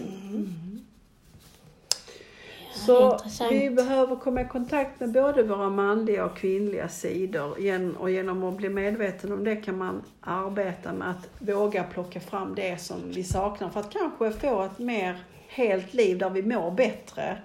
Så 2.73 3.13
intressant. 3.13 3.51
vi 3.51 3.69
behöver 3.69 4.15
komma 4.15 4.41
i 4.41 4.45
kontakt 4.45 4.99
med 4.99 5.11
både 5.11 5.43
våra 5.43 5.69
manliga 5.69 6.25
och 6.25 6.37
kvinnliga 6.37 6.87
sidor. 6.89 7.51
Och 7.99 8.11
genom 8.11 8.43
att 8.43 8.57
bli 8.57 8.69
medveten 8.69 9.31
om 9.31 9.43
det 9.43 9.55
kan 9.55 9.77
man 9.77 10.03
arbeta 10.21 10.93
med 10.93 11.09
att 11.09 11.29
våga 11.39 11.83
plocka 11.83 12.19
fram 12.19 12.55
det 12.55 12.81
som 12.81 13.11
vi 13.11 13.23
saknar 13.23 13.69
för 13.69 13.79
att 13.79 13.93
kanske 13.93 14.31
få 14.31 14.63
ett 14.63 14.79
mer 14.79 15.23
helt 15.47 15.93
liv 15.93 16.17
där 16.17 16.29
vi 16.29 16.43
mår 16.43 16.71
bättre. 16.71 17.37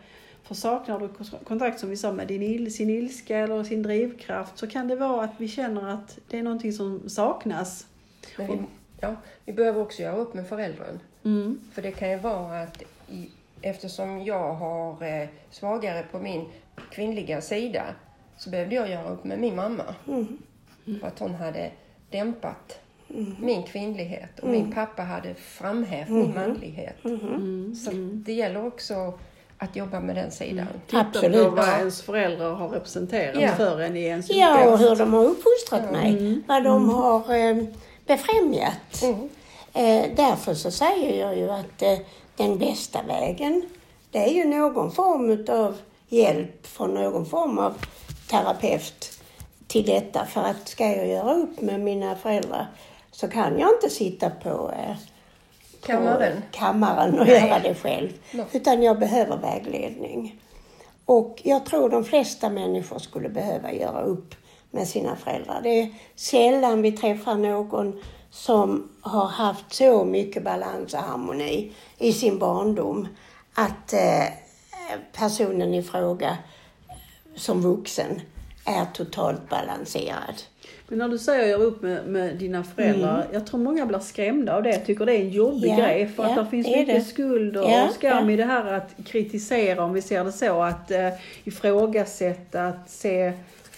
För 0.42 0.54
saknar 0.54 1.00
du 1.00 1.08
kontakt 1.44 1.80
som 1.80 1.90
vi 1.90 1.96
sa 1.96 2.12
med 2.12 2.28
din 2.28 2.42
il, 2.42 2.74
sin 2.74 2.90
ilska 2.90 3.38
eller 3.38 3.64
sin 3.64 3.82
drivkraft 3.82 4.58
så 4.58 4.66
kan 4.66 4.88
det 4.88 4.96
vara 4.96 5.24
att 5.24 5.34
vi 5.38 5.48
känner 5.48 5.88
att 5.88 6.18
det 6.28 6.38
är 6.38 6.42
någonting 6.42 6.72
som 6.72 7.08
saknas. 7.08 7.86
Men 8.38 8.46
vi, 8.46 8.58
ja, 9.00 9.14
vi 9.44 9.52
behöver 9.52 9.80
också 9.82 10.02
göra 10.02 10.16
upp 10.16 10.34
med 10.34 10.48
föräldern. 10.48 11.00
Mm. 11.24 11.60
För 11.72 11.82
det 11.82 11.92
kan 11.92 12.10
ju 12.10 12.18
vara 12.18 12.60
att 12.60 12.82
i, 13.10 13.30
eftersom 13.62 14.24
jag 14.24 14.52
har 14.54 15.02
eh, 15.02 15.28
svagare 15.50 16.04
på 16.12 16.18
min 16.18 16.44
kvinnliga 16.90 17.40
sida 17.40 17.82
så 18.36 18.50
behövde 18.50 18.74
jag 18.74 18.90
göra 18.90 19.08
upp 19.08 19.24
med 19.24 19.38
min 19.38 19.56
mamma. 19.56 19.94
För 21.00 21.06
att 21.06 21.18
hon 21.18 21.34
hade 21.34 21.70
dämpat 22.10 22.80
min 23.40 23.62
kvinnlighet 23.62 24.38
och 24.40 24.48
min 24.48 24.72
pappa 24.72 25.02
hade 25.02 25.34
framhävt 25.34 26.08
min 26.08 26.34
manlighet. 26.34 26.96
Så 27.84 27.90
det 28.12 28.32
gäller 28.32 28.66
också 28.66 29.18
att 29.58 29.76
jobba 29.76 30.00
med 30.00 30.16
den 30.16 30.30
sidan. 30.30 30.66
Titta 30.86 31.00
Absolut. 31.00 31.44
på 31.48 31.50
vad 31.50 31.68
ens 31.68 32.02
föräldrar 32.02 32.54
har 32.54 32.68
representerat 32.68 33.42
Ja. 33.42 33.48
för 33.48 33.80
en 33.80 33.96
i 33.96 34.02
ens 34.04 34.30
Ja, 34.30 34.72
och 34.72 34.78
hur 34.78 34.96
de 34.96 35.12
har 35.12 35.24
uppfostrat 35.24 35.92
mig. 35.92 36.42
Vad 36.46 36.64
de 36.64 36.88
har 36.88 37.34
eh, 37.34 37.64
befrämjat. 38.06 39.02
Mm. 39.02 39.28
Eh, 39.72 40.10
därför 40.16 40.54
så 40.54 40.70
säger 40.70 41.20
jag 41.20 41.36
ju 41.36 41.50
att 41.50 41.82
eh, 41.82 41.98
den 42.36 42.58
bästa 42.58 43.02
vägen, 43.02 43.62
det 44.10 44.18
är 44.18 44.32
ju 44.32 44.44
någon 44.44 44.92
form 44.92 45.46
av 45.48 45.76
hjälp 46.08 46.66
från 46.66 46.94
någon 46.94 47.26
form 47.26 47.58
av 47.58 47.74
terapeut 48.30 49.12
till 49.66 49.86
detta. 49.86 50.26
För 50.26 50.40
att 50.40 50.68
ska 50.68 50.84
jag 50.86 51.06
göra 51.08 51.34
upp 51.34 51.60
med 51.60 51.80
mina 51.80 52.16
föräldrar 52.16 52.66
så 53.12 53.28
kan 53.28 53.58
jag 53.58 53.70
inte 53.74 53.90
sitta 53.90 54.30
på, 54.30 54.48
eh, 54.48 54.96
på 55.80 55.86
Kammaren. 55.86 56.42
kammaren 56.50 57.18
och 57.18 57.26
Nej. 57.26 57.40
göra 57.48 57.58
det 57.58 57.74
själv. 57.74 58.12
Nej. 58.30 58.46
Utan 58.52 58.82
jag 58.82 58.98
behöver 58.98 59.36
vägledning. 59.36 60.40
Och 61.04 61.40
jag 61.44 61.66
tror 61.66 61.88
de 61.88 62.04
flesta 62.04 62.50
människor 62.50 62.98
skulle 62.98 63.28
behöva 63.28 63.72
göra 63.72 64.02
upp 64.02 64.34
med 64.76 64.88
sina 64.88 65.16
föräldrar. 65.16 65.60
Det 65.62 65.80
är 65.80 65.88
sällan 66.14 66.82
vi 66.82 66.92
träffar 66.92 67.34
någon 67.34 68.00
som 68.30 68.88
har 69.00 69.26
haft 69.26 69.74
så 69.74 70.04
mycket 70.04 70.44
balans 70.44 70.94
och 70.94 71.00
harmoni 71.00 71.72
i 71.98 72.12
sin 72.12 72.38
barndom 72.38 73.08
att 73.54 73.92
eh, 73.92 74.24
personen 75.12 75.74
i 75.74 75.82
fråga 75.82 76.36
som 77.36 77.62
vuxen 77.62 78.20
är 78.64 78.84
totalt 78.94 79.48
balanserad. 79.48 80.42
Men 80.88 80.98
när 80.98 81.08
du 81.08 81.18
säger 81.18 81.46
göra 81.46 81.62
upp 81.62 81.82
med, 81.82 82.06
med 82.06 82.36
dina 82.36 82.64
föräldrar, 82.64 83.26
jag 83.32 83.46
tror 83.46 83.60
många 83.60 83.86
blir 83.86 83.98
skrämda 83.98 84.56
av 84.56 84.62
det. 84.62 84.78
Tycker 84.78 85.06
det 85.06 85.12
är 85.16 85.20
en 85.20 85.30
jobbig 85.30 85.70
Mm. 85.70 85.78
Ja, 85.78 85.86
grej 85.86 86.08
för 86.08 86.24
att 86.24 86.36
ja, 86.36 86.42
det 86.42 86.50
finns 86.50 86.66
det 86.66 86.74
är 86.74 86.78
mycket 86.78 86.94
det. 86.94 87.10
skuld 87.10 87.56
och, 87.56 87.70
Ja, 87.70 87.88
skam 87.94 88.30
i 88.30 88.36
det 88.36 88.44
här 88.44 88.72
att 88.72 88.90
kritisera, 89.06 89.84
om 89.84 89.92
vi 89.92 90.02
ser 90.02 90.24
det 90.24 90.32
så, 90.32 90.62
att 90.62 90.90
eh, 90.90 91.08
ifrågasätta, 91.44 92.66
att 92.66 92.90
se 92.90 93.32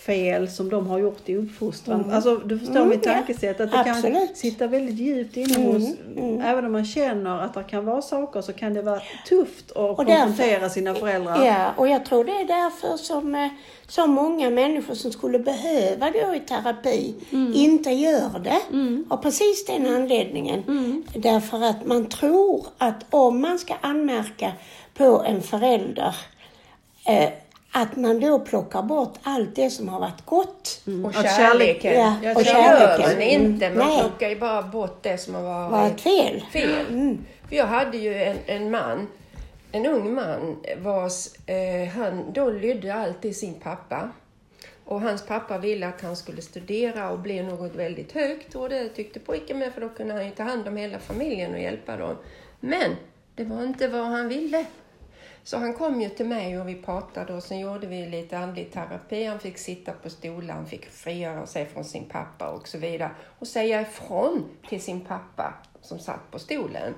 fel 0.08 0.48
som 0.48 0.68
de 0.70 0.86
har 0.86 0.98
gjort 0.98 1.28
i 1.28 1.36
uppfostran. 1.36 2.10
Alltså 2.12 2.36
du 2.36 2.58
förstår 2.58 2.76
Mm, 2.76 2.88
mitt 2.88 3.02
tankesätt, 3.02 3.60
att 3.60 3.70
det 3.70 3.76
kan 3.84 3.90
Absolut. 3.96 4.36
sitta 4.36 4.66
väldigt 4.66 4.98
djupt 4.98 5.36
inne 5.36 5.64
hos, 5.72 5.82
även 6.44 6.64
om 6.64 6.72
man 6.72 6.84
känner 6.84 7.38
att 7.42 7.54
det 7.54 7.62
kan 7.62 7.84
vara 7.84 8.02
saker 8.02 8.40
så 8.40 8.52
kan 8.52 8.74
det 8.74 8.82
vara 8.82 9.00
tufft 9.28 9.70
att 9.70 9.76
Och 9.76 9.96
konfrontera 9.96 10.50
därför- 10.60 10.68
sina 10.68 10.94
föräldrar. 10.94 11.44
Ja, 11.44 11.70
och 11.76 11.88
jag 11.88 12.04
tror 12.04 12.24
det 12.24 12.32
är 12.32 12.44
därför 12.44 12.96
som 12.96 13.34
eh, 13.34 13.48
så 13.88 14.06
många 14.06 14.50
människor 14.50 14.94
som 14.94 15.12
skulle 15.12 15.38
behöva 15.38 16.10
gå 16.10 16.34
i 16.34 16.40
terapi 16.40 17.14
inte 17.54 17.90
gör 17.90 18.38
det. 18.44 18.60
Av 19.08 19.16
precis 19.16 19.66
den 19.66 19.86
anledningen. 19.86 20.62
Därför 21.14 21.64
att 21.64 21.86
man 21.86 22.06
tror 22.08 22.66
att 22.78 23.04
om 23.10 23.40
man 23.40 23.58
ska 23.58 23.74
anmärka 23.80 24.52
på 24.94 25.22
en 25.26 25.42
förälder 25.42 26.16
eh, 27.06 27.28
att 27.72 27.96
man 27.96 28.20
då 28.20 28.38
plockar 28.40 28.82
bort 28.82 29.14
allt 29.22 29.56
det 29.56 29.70
som 29.70 29.88
har 29.88 30.00
varit 30.00 30.24
gott. 30.24 30.80
Och 31.04 31.10
Att 31.10 31.36
kärleken. 31.36 31.94
Ja, 31.94 32.16
Ja, 32.22 32.34
och 32.34 32.42
det 32.42 32.50
gör 32.50 32.54
kärleken. 32.54 33.12
man 33.18 33.22
inte. 33.22 33.70
Man 33.70 33.86
Nej. 33.88 34.00
plockar 34.00 34.28
ju 34.28 34.36
bara 34.38 34.62
bort 34.62 35.02
det 35.02 35.18
som 35.18 35.34
har 35.34 35.42
varit 35.42 35.70
Varit 35.72 36.00
fel. 36.00 36.42
fel. 36.52 37.16
För 37.48 37.56
jag 37.56 37.66
hade 37.66 37.98
ju 37.98 38.14
en, 38.22 38.36
en 38.46 38.70
man, 38.70 39.06
en 39.72 39.86
ung 39.86 40.14
man, 40.14 40.56
vars, 40.78 41.28
eh, 41.46 41.88
han 41.88 42.32
då 42.32 42.50
lydde 42.50 42.94
alltid 42.94 43.36
sin 43.36 43.54
pappa. 43.54 44.10
Och 44.84 45.00
hans 45.00 45.26
pappa 45.26 45.58
ville 45.58 45.88
att 45.88 46.00
han 46.00 46.16
skulle 46.16 46.42
studera 46.42 47.10
och 47.10 47.18
bli 47.18 47.42
något 47.42 47.74
väldigt 47.74 48.12
högt 48.12 48.54
och 48.54 48.68
det 48.68 48.88
tyckte 48.88 49.20
pojken 49.20 49.58
med 49.58 49.72
för 49.72 49.80
då 49.80 49.88
kunde 49.88 50.14
han 50.14 50.24
ju 50.24 50.30
ta 50.30 50.42
hand 50.42 50.68
om 50.68 50.76
hela 50.76 50.98
familjen 50.98 51.54
och 51.54 51.60
hjälpa 51.60 51.96
dem. 51.96 52.16
Men 52.60 52.96
det 53.34 53.44
var 53.44 53.62
inte 53.62 53.88
vad 53.88 54.06
han 54.06 54.28
ville. 54.28 54.64
Så 55.48 55.56
han 55.56 55.74
kom 55.74 56.00
ju 56.00 56.08
till 56.08 56.26
mig 56.26 56.60
och 56.60 56.68
vi 56.68 56.74
pratade 56.74 57.34
och 57.34 57.42
sen 57.42 57.58
gjorde 57.58 57.86
vi 57.86 58.06
lite 58.06 58.38
andlig 58.38 58.72
terapi. 58.72 59.24
Han 59.24 59.40
fick 59.40 59.58
sitta 59.58 59.92
på 59.92 60.10
stolar, 60.10 60.54
han 60.54 60.66
fick 60.66 60.86
frigöra 60.86 61.46
sig 61.46 61.66
från 61.66 61.84
sin 61.84 62.04
pappa 62.04 62.48
och 62.48 62.68
så 62.68 62.78
vidare. 62.78 63.10
Och 63.38 63.46
säga 63.46 63.80
ifrån 63.80 64.48
till 64.68 64.80
sin 64.80 65.00
pappa 65.00 65.54
som 65.80 65.98
satt 65.98 66.30
på 66.30 66.38
stolen. 66.38 66.94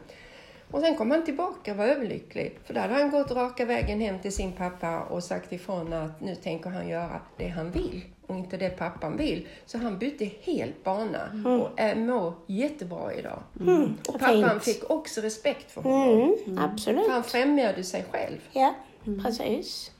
Och 0.70 0.80
sen 0.80 0.96
kom 0.96 1.10
han 1.10 1.24
tillbaka 1.24 1.70
och 1.70 1.76
var 1.76 1.84
överlycklig. 1.84 2.58
För 2.64 2.74
då 2.74 2.80
hade 2.80 2.94
han 2.94 3.10
gått 3.10 3.30
raka 3.30 3.64
vägen 3.64 4.00
hem 4.00 4.18
till 4.18 4.32
sin 4.32 4.52
pappa 4.52 5.00
och 5.00 5.24
sagt 5.24 5.52
ifrån 5.52 5.92
att 5.92 6.20
nu 6.20 6.34
tänker 6.34 6.70
han 6.70 6.88
göra 6.88 7.20
det 7.36 7.48
han 7.48 7.70
vill 7.70 8.02
och 8.30 8.36
inte 8.36 8.56
det 8.56 8.70
pappan 8.70 9.16
vill. 9.16 9.46
Så 9.66 9.78
han 9.78 9.98
bytte 9.98 10.30
helt 10.42 10.84
bana 10.84 11.18
Mm. 11.32 11.60
och 11.60 11.68
är, 11.76 11.94
mår 11.96 12.32
jättebra 12.46 13.14
idag. 13.14 13.42
Mm, 13.60 13.82
Och 13.82 14.12
vad 14.12 14.20
pappan 14.20 14.50
fint. 14.50 14.64
fick 14.64 14.90
också 14.90 15.20
respekt 15.20 15.70
för 15.70 15.82
honom. 15.82 16.36
Mm, 16.46 16.58
absolut. 16.64 17.04
För 17.06 17.12
han 17.12 17.22
främjade 17.24 17.84
sig 17.84 18.04
själv. 18.10 18.36
Ja, 18.52 18.74
precis. 19.22 19.90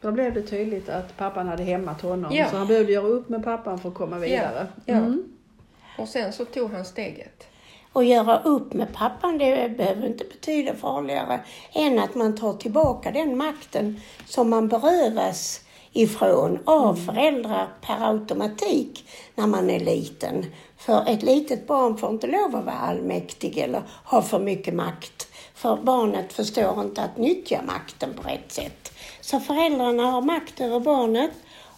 Då 0.00 0.12
blev 0.12 0.34
det 0.34 0.42
tydligt 0.42 0.88
att 0.88 1.16
pappan 1.16 1.48
hade 1.48 1.62
hämmat 1.62 2.00
honom. 2.02 2.32
Ja. 2.34 2.50
Så 2.50 2.56
han 2.56 2.66
behövde 2.66 2.92
göra 2.92 3.06
upp 3.06 3.28
med 3.28 3.44
pappan 3.44 3.78
för 3.78 3.88
att 3.88 3.94
komma 3.94 4.18
vidare. 4.18 4.66
Ja. 4.84 4.94
Mm. 4.94 5.24
Och 5.98 6.08
sen 6.08 6.32
så 6.32 6.44
tog 6.44 6.72
han 6.72 6.84
steget. 6.84 7.46
Och 7.92 8.04
göra 8.04 8.38
upp 8.42 8.72
med 8.72 8.92
pappan, 8.94 9.38
det 9.38 9.76
behöver 9.76 10.06
inte 10.06 10.24
betyda 10.24 10.74
farligare 10.74 11.40
än 11.72 11.98
att 11.98 12.14
man 12.14 12.36
tar 12.36 12.52
tillbaka 12.54 13.10
den 13.10 13.36
makten 13.36 14.00
som 14.26 14.50
man 14.50 14.68
berövas 14.68 15.60
ifrån 15.98 16.58
av 16.64 16.94
föräldrar 16.94 17.68
per 17.80 18.10
automatik 18.10 19.08
när 19.34 19.46
man 19.46 19.70
är 19.70 19.80
liten. 19.80 20.46
För 20.76 21.04
ett 21.08 21.22
litet 21.22 21.66
barn 21.66 21.96
får 21.98 22.10
inte 22.10 22.26
lov 22.26 22.56
att 22.56 22.64
vara 22.64 22.74
allmäktig 22.74 23.58
eller 23.58 23.82
ha 24.04 24.22
för 24.22 24.38
mycket 24.38 24.74
makt. 24.74 25.28
För 25.54 25.76
barnet 25.76 26.32
förstår 26.32 26.80
inte 26.80 27.02
att 27.02 27.16
nyttja 27.16 27.62
makten 27.66 28.14
på 28.14 28.28
rätt 28.28 28.52
sätt. 28.52 28.92
Så 29.20 29.40
föräldrarna 29.40 30.02
har 30.10 30.22
makt 30.22 30.60
över 30.60 30.80
barnet 30.80 31.30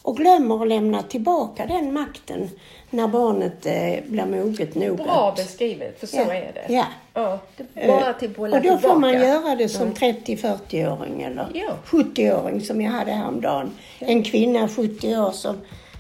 och 0.03 0.17
glömmer 0.17 0.63
att 0.63 0.69
lämna 0.69 1.03
tillbaka 1.03 1.67
den 1.67 1.93
makten 1.93 2.51
när 2.91 3.09
barnet 3.09 3.67
eh, 3.67 4.05
blir 4.11 4.27
moget 4.27 4.75
nog. 4.75 4.97
Bra 4.97 5.33
beskrivet, 5.37 6.01
för 6.01 6.07
så 6.07 6.17
Ja. 6.17 6.35
är 6.35 6.53
det. 6.53 6.73
Ja. 6.75 6.85
Ja, 7.15 7.39
det 7.57 7.87
bara 7.87 8.13
till 8.13 8.31
bolla 8.31 8.57
Och 8.57 8.63
då 8.63 8.79
får 8.79 8.97
man 8.97 9.11
tillbaka. 9.11 9.29
göra 9.29 9.57
det 9.57 9.69
som 9.69 9.93
30-40-åring 9.95 11.23
eller 11.23 11.47
Ja. 11.55 11.71
70-åring 11.87 12.61
som 12.61 12.81
jag 12.81 12.91
hade 12.93 13.13
häromdagen. 13.13 13.71
En 13.99 14.23
kvinna 14.25 14.69
70 14.69 15.17
år 15.17 15.33
som, 15.33 15.57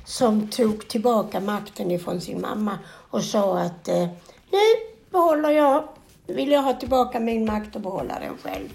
som 0.06 0.48
tog 0.48 0.88
tillbaka 0.88 1.40
makten 1.40 1.90
ifrån 1.90 2.20
sin 2.20 2.40
mamma 2.40 2.78
och 3.10 3.22
sa 3.24 3.58
att 3.58 3.88
eh, 3.88 4.06
nu 4.50 4.58
behåller 5.10 5.50
jag, 5.50 5.84
vill 6.26 6.50
jag 6.50 6.62
ha 6.62 6.72
tillbaka 6.74 7.20
min 7.20 7.44
makt 7.44 7.74
och 7.76 7.82
behålla 7.82 8.18
den 8.20 8.38
själv. 8.52 8.68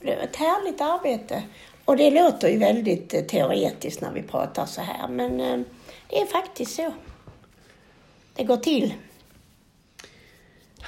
Det 0.00 0.16
var 0.16 0.22
ett 0.22 0.36
härligt 0.36 0.80
arbete. 0.80 1.42
Och 1.84 1.96
det 1.96 2.10
låter 2.10 2.48
ju 2.48 2.58
väldigt 2.58 3.14
eh, 3.14 3.20
teoretiskt 3.20 4.00
när 4.00 4.10
vi 4.12 4.22
pratar 4.22 4.66
så 4.66 4.80
här 4.80 5.08
men 5.08 5.40
eh, 5.40 5.58
det 6.08 6.20
är 6.20 6.26
faktiskt 6.26 6.74
så. 6.76 6.92
Det 8.38 8.44
går 8.44 8.56
till. 8.56 8.94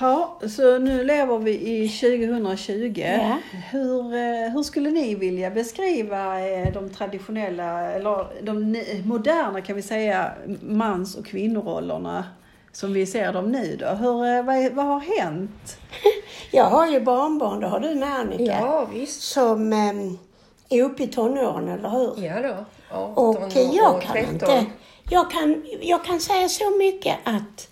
Ja, 0.01 0.41
så 0.49 0.79
nu 0.79 1.05
lever 1.05 1.39
vi 1.39 1.51
i 1.53 1.89
2020. 1.89 2.93
Ja. 2.97 3.39
Hur, 3.71 4.15
eh, 4.15 4.53
hur 4.53 4.63
skulle 4.63 4.91
ni 4.91 5.15
vilja 5.15 5.51
beskriva 5.51 6.49
eh, 6.49 6.73
de 6.73 6.91
traditionella, 6.91 7.91
eller 7.91 8.27
de 8.43 8.83
moderna 9.05 9.61
kan 9.61 9.77
vi 9.77 9.83
säga, 9.83 10.33
mans 10.61 11.17
och 11.17 11.27
kvinnorollerna 11.27 12.25
som 12.73 12.93
vi 12.93 13.07
ser 13.07 13.33
dem 13.33 13.53
nu 13.53 13.77
då? 13.77 13.87
Hur, 13.87 14.27
eh, 14.27 14.43
vad, 14.43 14.73
vad 14.73 14.87
har 14.87 15.01
hänt? 15.01 15.79
Jag 16.51 16.65
har 16.65 16.87
ju 16.87 17.01
barnbarn, 17.01 17.61
det 17.61 17.67
har 17.67 17.81
du 17.81 17.95
med 17.95 18.15
Annika. 18.15 18.45
Ja, 18.45 18.89
visst. 18.95 19.23
som 19.23 19.73
eh, 19.73 20.79
är 20.79 20.83
uppe 20.83 21.03
i 21.03 21.07
tonåren, 21.07 21.69
eller 21.69 21.89
hur? 21.89 22.25
Ja 22.25 22.43
då. 22.43 22.65
18 22.93 23.45
Och 23.45 23.51
jag 23.75 24.03
kan 24.03 24.13
13. 24.13 24.35
inte... 24.35 24.67
Jag 25.13 25.31
kan, 25.31 25.65
jag 25.81 26.05
kan 26.05 26.21
säga 26.21 26.49
så 26.49 26.79
mycket 26.79 27.17
att 27.25 27.69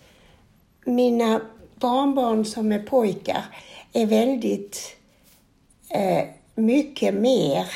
mina 0.85 1.41
barnbarn 1.75 2.45
som 2.45 2.73
är 2.73 2.79
pojkar 2.79 3.45
är 3.93 4.07
väldigt 4.07 4.97
eh, 5.91 6.25
mycket 6.55 7.15
mer 7.15 7.67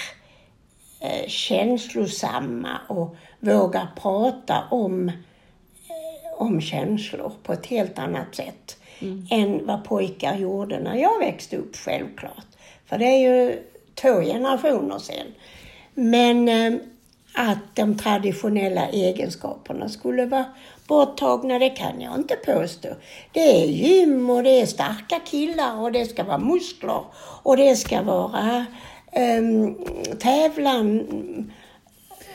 eh, 1.00 1.28
känslosamma 1.28 2.80
och 2.88 3.16
vågar 3.40 3.86
prata 3.96 4.64
om, 4.70 5.08
eh, 5.08 6.32
om 6.38 6.60
känslor 6.60 7.32
på 7.42 7.52
ett 7.52 7.66
helt 7.66 7.98
annat 7.98 8.34
sätt 8.34 8.78
än 9.30 9.66
vad 9.66 9.84
pojkar 9.84 10.36
gjorde 10.36 10.80
när 10.80 10.96
jag 10.96 11.18
växte 11.18 11.56
upp, 11.56 11.76
självklart. 11.76 12.46
För 12.86 12.98
det 12.98 13.04
är 13.04 13.18
ju 13.18 13.62
två 13.94 14.20
generationer 14.20 14.98
sedan. 14.98 15.26
Men 15.94 16.48
eh, 16.48 16.80
att 17.34 17.58
de 17.74 17.98
traditionella 17.98 18.88
egenskaperna 18.88 19.88
skulle 19.88 20.26
vara 20.26 20.44
borttagna, 20.88 21.58
det 21.58 21.70
kan 21.70 22.00
jag 22.00 22.14
inte 22.16 22.36
påstå. 22.36 22.88
Det 23.32 23.62
är 23.62 23.66
gym 23.66 24.30
och 24.30 24.42
det 24.42 24.60
är 24.60 24.66
starka 24.66 25.20
killar 25.24 25.76
och 25.80 25.92
det 25.92 26.06
ska 26.06 26.24
vara 26.24 26.38
muskler 26.38 27.00
och 27.42 27.56
det 27.56 27.76
ska 27.76 28.02
vara 28.02 28.66
um, 29.38 29.76
tävlan 30.18 31.02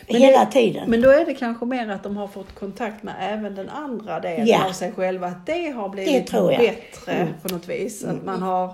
hela 0.07 0.45
tiden. 0.45 0.89
Men 0.89 1.01
då 1.01 1.09
är 1.09 1.25
det 1.25 1.33
kanske 1.33 1.65
mer 1.65 1.89
att 1.89 2.03
de 2.03 2.17
har 2.17 2.27
fått 2.27 2.55
kontakt 2.55 3.03
med 3.03 3.15
även 3.19 3.55
den 3.55 3.69
andra 3.69 4.19
delen 4.19 4.47
Ja. 4.47 4.65
av 4.67 4.71
sig 4.71 4.91
själva. 4.91 5.27
Att 5.27 5.45
det 5.45 5.69
har 5.69 5.89
blivit 5.89 6.33
jag. 6.33 6.47
bättre 6.47 7.11
Mm. 7.11 7.33
på 7.41 7.53
något 7.53 7.67
vis. 7.67 8.03
Att 8.03 8.25
man 8.25 8.41
har 8.41 8.73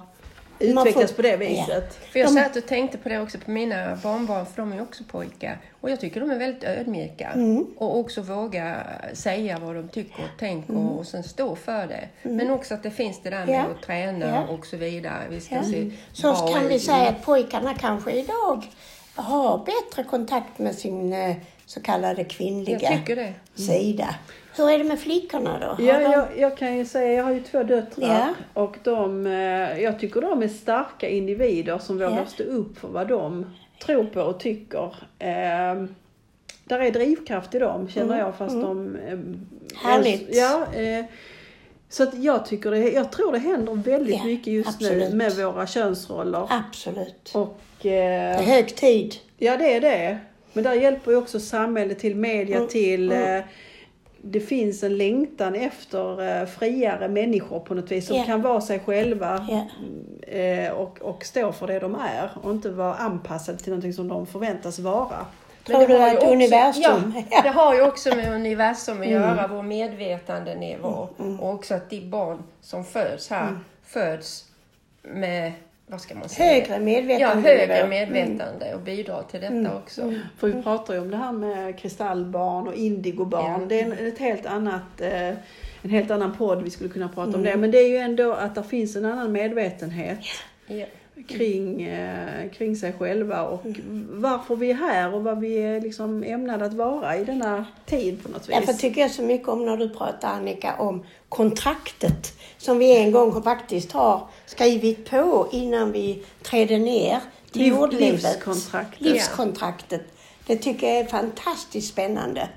Man 0.73 0.88
utvecklats 0.88 1.12
får- 1.12 1.15
på 1.15 1.21
det 1.21 1.38
viset. 1.38 1.93
För 2.12 2.19
jag 2.19 2.28
De- 2.30 2.34
satt 2.43 2.56
och 2.56 2.65
tänkte 2.65 2.97
på 2.97 3.10
det 3.10 3.19
också 3.19 3.38
på 3.38 3.52
mina 3.52 3.95
barnbarn, 4.04 4.45
för 4.45 4.62
de 4.62 4.73
är 4.73 4.82
också 4.82 5.04
pojkar. 5.04 5.58
Och 5.82 5.89
jag 5.89 5.99
tycker 5.99 6.19
de 6.19 6.32
är 6.32 6.39
väldigt 6.39 6.63
ödmjuka. 6.63 7.28
Mm. 7.36 7.65
Och 7.78 7.97
också 7.97 8.21
våga 8.21 8.76
säga 9.13 9.60
vad 9.60 9.76
de 9.76 9.88
tycker 9.89 10.23
och 10.23 10.39
tänker 10.39 10.78
och 10.78 11.08
sen 11.08 11.23
stå 11.23 11.56
för 11.56 11.88
det. 11.88 12.10
Men 12.30 12.49
också 12.49 12.73
att 12.73 12.84
det 12.84 12.91
finns 12.91 13.19
det 13.23 13.30
där 13.30 13.39
med 13.45 13.49
Mm. 13.49 13.62
Ja. 13.69 13.76
att 13.76 13.82
träna 13.86 14.26
Ja. 14.28 14.54
och 14.54 14.65
så 14.65 14.78
vidare. 14.78 15.23
Vi 15.30 15.39
ska 15.41 15.56
Ja. 15.56 15.63
se 15.63 15.91
Så 16.13 16.32
bra 16.34 16.54
kan 16.54 16.67
vi 16.67 16.80
säga 16.80 17.10
att 17.10 17.26
pojkarna 17.26 17.73
kanske 17.73 18.12
idag 18.12 18.63
har 19.15 19.58
bättre 19.58 20.04
kontakt 20.04 20.60
med 20.60 20.76
sin 20.76 21.13
eh, 21.13 21.36
så 21.65 21.82
kallade 21.82 22.23
kvinnliga 22.23 22.80
Jag 22.82 22.91
tycker 22.91 23.15
det. 23.15 23.34
sida. 23.56 24.15
Hur 24.57 24.69
är 24.69 24.77
det 24.77 24.83
med 24.83 24.99
flickorna 24.99 25.59
då? 25.77 25.83
Ja, 25.83 25.99
de- 25.99 26.03
jag, 26.11 26.27
jag 26.37 26.57
kan 26.57 26.77
ju 26.77 26.85
säga, 26.85 27.13
jag 27.13 27.23
har 27.23 27.31
ju 27.31 27.41
två 27.43 27.63
döttrar 27.63 28.07
Ja. 28.07 28.33
och 28.61 28.75
de, 28.83 29.25
eh, 29.27 29.81
jag 29.83 29.99
tycker 29.99 30.21
de 30.21 30.43
är 30.43 30.47
starka 30.47 31.09
individer 31.09 31.77
som 31.77 31.97
vågar 31.97 32.17
Ja. 32.17 32.25
stå 32.25 32.43
upp 32.43 32.79
för 32.79 32.87
vad 32.87 33.07
de 33.07 33.45
tror 33.85 34.03
på 34.05 34.21
och 34.21 34.39
tycker. 34.39 34.95
Eh, 35.19 35.83
där 36.65 36.79
är 36.79 36.91
drivkraft 36.91 37.55
i 37.55 37.59
dem 37.59 37.87
känner 37.89 38.19
jag 38.19 38.35
fast 38.35 38.61
de... 38.61 38.95
Eh, 38.95 39.13
Mm, 39.13 39.39
Härligt. 39.75 40.27
Ja, 40.35 40.65
eh, 40.75 41.05
så 41.89 42.03
att 42.03 42.13
jag 42.23 42.45
tycker 42.45 42.71
det, 42.71 42.91
jag 42.91 43.11
tror 43.11 43.31
det 43.31 43.37
händer 43.39 43.73
väldigt 43.73 44.15
Ja, 44.17 44.23
mycket 44.25 44.53
just 44.53 44.69
absolut. 44.69 45.09
nu 45.09 45.15
med 45.15 45.31
våra 45.35 45.67
könsroller. 45.67 46.47
Absolut. 46.49 47.31
Och 47.33 47.59
Det 47.81 47.97
eh, 47.97 48.39
är 48.39 48.43
hög 48.43 48.75
tid. 48.75 49.15
Ja, 49.37 49.57
det 49.57 49.73
är 49.75 49.81
det. 49.81 50.17
Men 50.53 50.63
där 50.63 50.73
hjälper 50.73 51.11
ju 51.11 51.17
också 51.17 51.39
samhället 51.39 51.99
till, 51.99 52.15
media 52.15 52.55
Mm, 52.57 52.67
till. 52.69 53.11
Eh, 53.11 53.39
det 54.25 54.39
finns 54.39 54.83
en 54.83 54.97
längtan 54.97 55.55
efter 55.55 56.39
eh, 56.41 56.45
friare 56.47 57.07
människor 57.07 57.59
på 57.59 57.73
något 57.75 57.91
vis 57.91 58.07
som 58.07 58.17
Ja. 58.17 58.23
kan 58.23 58.41
vara 58.41 58.62
sig 58.62 58.79
själva 58.79 59.47
eh, 60.21 60.71
och, 60.71 61.01
och 61.01 61.25
stå 61.25 61.51
för 61.51 61.67
det 61.67 61.79
de 61.79 61.95
är 61.95 62.29
och 62.43 62.51
inte 62.51 62.69
vara 62.69 62.95
anpassade 62.95 63.57
till 63.57 63.69
någonting 63.69 63.93
som 63.93 64.07
de 64.07 64.25
förväntas 64.27 64.79
vara. 64.79 65.25
Men 65.67 65.75
Tror 65.75 65.88
det 65.88 65.97
du 65.97 66.03
att 66.03 66.15
också- 66.15 66.27
universum... 66.33 67.13
Ja, 67.31 67.41
det 67.41 67.49
har 67.49 67.75
ju 67.75 67.81
också 67.81 68.15
med 68.15 68.33
universum 68.33 68.97
Mm. 69.01 69.07
att 69.07 69.09
göra, 69.38 69.47
vår 69.47 69.63
medvetandenivå. 69.63 71.07
Och 71.39 71.53
också 71.53 71.73
att 71.75 71.89
de 71.89 72.01
barn 72.09 72.43
som 72.62 72.86
föds 72.86 73.29
här 73.29 73.47
Mm. 73.47 73.59
föds 73.83 74.45
med, 75.01 75.51
vad 75.93 76.01
ska 76.01 76.15
man 76.15 76.29
säga? 76.29 76.49
Högre 76.53 76.73
Ja, 76.73 76.79
medvetande. 76.79 77.49
högre 77.49 77.88
medvetande 77.88 78.73
och 78.75 78.82
bidrar 78.82 79.23
till 79.32 79.41
detta 79.41 79.53
Mm. 79.53 79.71
också. 79.77 80.13
För 80.38 80.47
vi 80.47 80.63
pratar 80.63 80.93
ju 80.93 80.99
om 80.99 81.12
det 81.12 81.17
här 81.17 81.32
med 81.32 81.79
kristallbarn 81.79 82.67
och 82.67 82.73
indigobarn. 82.75 83.62
Ja. 83.62 83.67
Det 83.67 83.79
är 83.82 83.86
en, 83.86 84.08
ett 84.08 84.17
helt 84.19 84.45
annat, 84.45 85.01
eh, 85.01 85.27
en 85.82 85.89
helt 85.89 86.12
annan 86.12 86.38
podd 86.38 86.63
vi 86.63 86.69
skulle 86.69 86.89
kunna 86.89 87.08
prata 87.08 87.27
Mm. 87.29 87.36
om 87.36 87.43
det. 87.43 87.58
Men 87.58 87.71
det 87.71 87.77
är 87.77 87.89
ju 87.89 87.97
ändå 87.97 88.34
att 88.34 88.56
det 88.56 88.63
finns 88.63 88.95
en 88.95 89.06
annan 89.06 89.32
medvetenhet. 89.32 90.19
Ja. 90.67 90.86
kring, 91.27 91.84
eh, 91.84 92.49
kring 92.58 92.75
sig 92.75 92.93
själva 92.93 93.43
och 93.43 93.65
varför 94.10 94.56
vi 94.56 94.69
är 94.69 94.75
här 94.75 95.13
och 95.13 95.23
vad 95.23 95.39
vi 95.39 95.58
är 95.58 95.82
liksom 95.82 96.23
ämnade 96.23 96.65
att 96.65 96.73
vara 96.73 97.17
i 97.17 97.23
denna 97.23 97.65
tid 97.86 98.23
på 98.23 98.29
något 98.29 98.49
vis. 98.49 98.56
Därför 98.56 98.73
tycker 98.73 99.01
jag 99.01 99.12
så 99.12 99.21
mycket 99.21 99.47
om 99.47 99.65
när 99.65 99.77
du 99.77 99.89
pratar 99.89 100.27
Annika 100.29 100.75
om 100.79 101.03
kontraktet 101.29 102.34
som 102.63 102.78
vi 102.80 102.97
en 102.97 103.12
gång 103.12 103.43
faktiskt 103.43 103.91
har 103.91 104.28
skrivit 104.45 105.10
på 105.10 105.47
innan 105.52 105.91
vi 105.91 106.23
trädde 106.41 106.78
ner 106.78 107.19
till 107.52 107.62
Liv- 107.62 107.73
jordlivet. 107.73 108.23
livskontraktet. 108.23 109.02
Livskontraktet. 109.02 110.02
Det 110.47 110.58
tycker 110.58 110.88
jag 110.88 110.97
är 110.97 111.06
fantastiskt 111.06 111.89
spännande. 111.93 112.49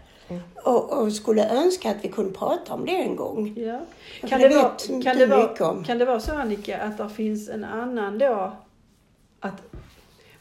Och, 0.64 0.92
och 0.92 1.12
skulle 1.12 1.48
önska 1.48 1.90
att 1.90 1.96
vi 2.02 2.08
kunde 2.08 2.38
prata 2.38 2.74
om 2.74 2.86
det 2.86 2.96
en 2.96 3.16
gång. 3.16 3.54
Ja. 3.56 3.80
Kan, 4.28 4.40
det 4.40 4.48
det 4.48 4.54
vara, 4.54 5.02
kan, 5.02 5.18
det 5.18 5.26
vara, 5.26 5.84
kan 5.84 5.98
det 5.98 6.04
vara 6.04 6.20
så 6.20 6.32
Annika 6.34 6.78
att 6.82 6.98
det 6.98 7.08
finns 7.08 7.48
en 7.48 7.64
annan 7.64 8.18
då, 8.18 8.52
att 9.40 9.62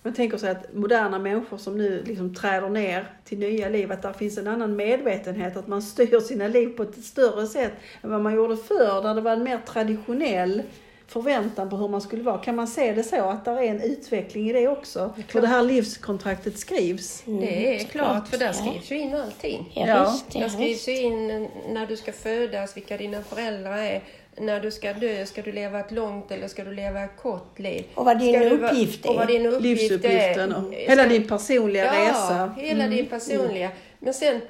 man 0.05 0.13
tänker 0.13 0.37
sig 0.37 0.51
att 0.51 0.73
moderna 0.73 1.19
människor 1.19 1.57
som 1.57 1.77
nu 1.77 2.03
liksom 2.05 2.35
träder 2.35 2.69
ner 2.69 3.07
till 3.23 3.39
nya 3.39 3.69
liv, 3.69 3.91
att 3.91 4.01
där 4.01 4.13
finns 4.13 4.37
en 4.37 4.47
annan 4.47 4.75
medvetenhet, 4.75 5.57
att 5.57 5.67
man 5.67 5.81
styr 5.81 6.19
sina 6.19 6.47
liv 6.47 6.67
på 6.67 6.83
ett 6.83 7.03
större 7.03 7.47
sätt 7.47 7.73
än 8.01 8.11
vad 8.11 8.21
man 8.21 8.35
gjorde 8.35 8.57
förr, 8.57 9.03
där 9.03 9.15
det 9.15 9.21
var 9.21 9.31
en 9.31 9.43
mer 9.43 9.59
traditionell 9.67 10.63
förväntan 11.07 11.69
på 11.69 11.77
hur 11.77 11.87
man 11.87 12.01
skulle 12.01 12.23
vara. 12.23 12.37
Kan 12.37 12.55
man 12.55 12.67
se 12.67 12.93
det 12.93 13.03
så, 13.03 13.29
att 13.29 13.45
det 13.45 13.51
är 13.51 13.63
en 13.63 13.81
utveckling 13.81 14.49
i 14.49 14.53
det 14.53 14.67
också? 14.67 15.13
För 15.27 15.41
det 15.41 15.47
här 15.47 15.63
livskontraktet 15.63 16.59
skrivs. 16.59 17.23
Det 17.25 17.75
är 17.75 17.83
klart, 17.83 18.27
för 18.27 18.37
där 18.37 18.53
skrivs 18.53 18.91
ju 18.91 18.99
in 18.99 19.15
allting. 19.15 19.71
Ja, 19.75 19.87
Ja, 19.87 20.39
Där 20.39 20.49
skrivs 20.49 20.87
ju 20.87 20.97
in 20.97 21.49
när 21.69 21.87
du 21.87 21.97
ska 21.97 22.11
födas, 22.11 22.77
vilka 22.77 22.97
dina 22.97 23.21
föräldrar 23.21 23.77
är, 23.77 24.01
när 24.37 24.59
du 24.59 24.71
ska 24.71 24.93
dö, 24.93 25.25
ska 25.25 25.41
du 25.41 25.51
leva 25.51 25.79
ett 25.79 25.91
långt 25.91 26.31
eller 26.31 26.47
ska 26.47 26.63
du 26.63 26.73
leva 26.73 27.03
ett 27.03 27.17
kort 27.17 27.59
liv? 27.59 27.85
Och 27.95 28.05
vad 28.05 28.19
din 28.19 28.33
Ska 28.39 28.49
du 28.49 28.57
va- 28.57 28.69
uppgift 28.69 29.05
är. 29.05 29.09
Och 29.09 29.15
vad 29.15 29.27
din 29.27 29.45
uppgift 29.45 29.81
Livsuppgiften 29.81 30.53
och 30.53 30.73
hela 30.73 31.05
din 31.05 31.27
personliga 31.27 31.85
ja, 31.85 32.09
resa. 32.09 32.55
hela 32.57 32.87
din 32.87 33.05
personliga. 33.05 33.69
Men 33.99 34.13
sen 34.13 34.41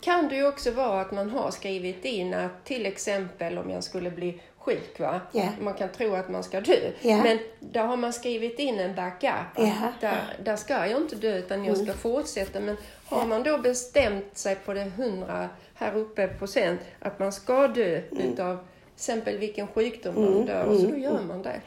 kan 0.00 0.28
det 0.28 0.36
ju 0.36 0.46
också 0.48 0.70
vara 0.70 1.00
att 1.00 1.12
man 1.12 1.30
har 1.30 1.50
skrivit 1.50 2.04
in 2.04 2.34
att 2.34 2.64
till 2.64 2.86
exempel 2.86 3.58
om 3.58 3.70
jag 3.70 3.84
skulle 3.84 4.10
bli 4.10 4.40
sjuk, 4.58 5.00
va? 5.00 5.20
Ja. 5.32 5.48
man 5.60 5.74
kan 5.74 5.88
tro 5.88 6.14
att 6.14 6.28
man 6.28 6.44
ska 6.44 6.60
dö. 6.60 6.90
Ja. 7.00 7.22
Men 7.22 7.38
där 7.60 7.84
har 7.84 7.96
man 7.96 8.12
skrivit 8.12 8.58
in 8.58 8.80
en 8.80 8.94
backup. 8.94 9.32
Ja. 9.56 9.92
Där, 10.00 10.16
där 10.44 10.56
ska 10.56 10.86
jag 10.86 11.00
inte 11.00 11.16
dö 11.16 11.38
utan 11.38 11.64
jag 11.64 11.76
ska 11.76 11.92
fortsätta. 11.92 12.60
Men 12.60 12.76
har 13.04 13.26
man 13.26 13.42
då 13.42 13.58
bestämt 13.58 14.38
sig 14.38 14.54
på 14.54 14.72
det 14.72 14.80
100 14.80 15.48
här 15.74 15.96
uppe 15.96 16.28
procent 16.28 16.80
att 16.98 17.18
man 17.18 17.32
ska 17.32 17.68
dö 17.68 18.00
utav 18.10 18.58
exempel 18.98 19.38
vilken 19.38 19.66
sjukdom 19.66 20.14
man 20.14 20.46
dör 20.46 20.74
så 20.74 20.86
då 20.86 20.96
gör 20.96 21.22
man 21.22 21.42
det. 21.42 21.60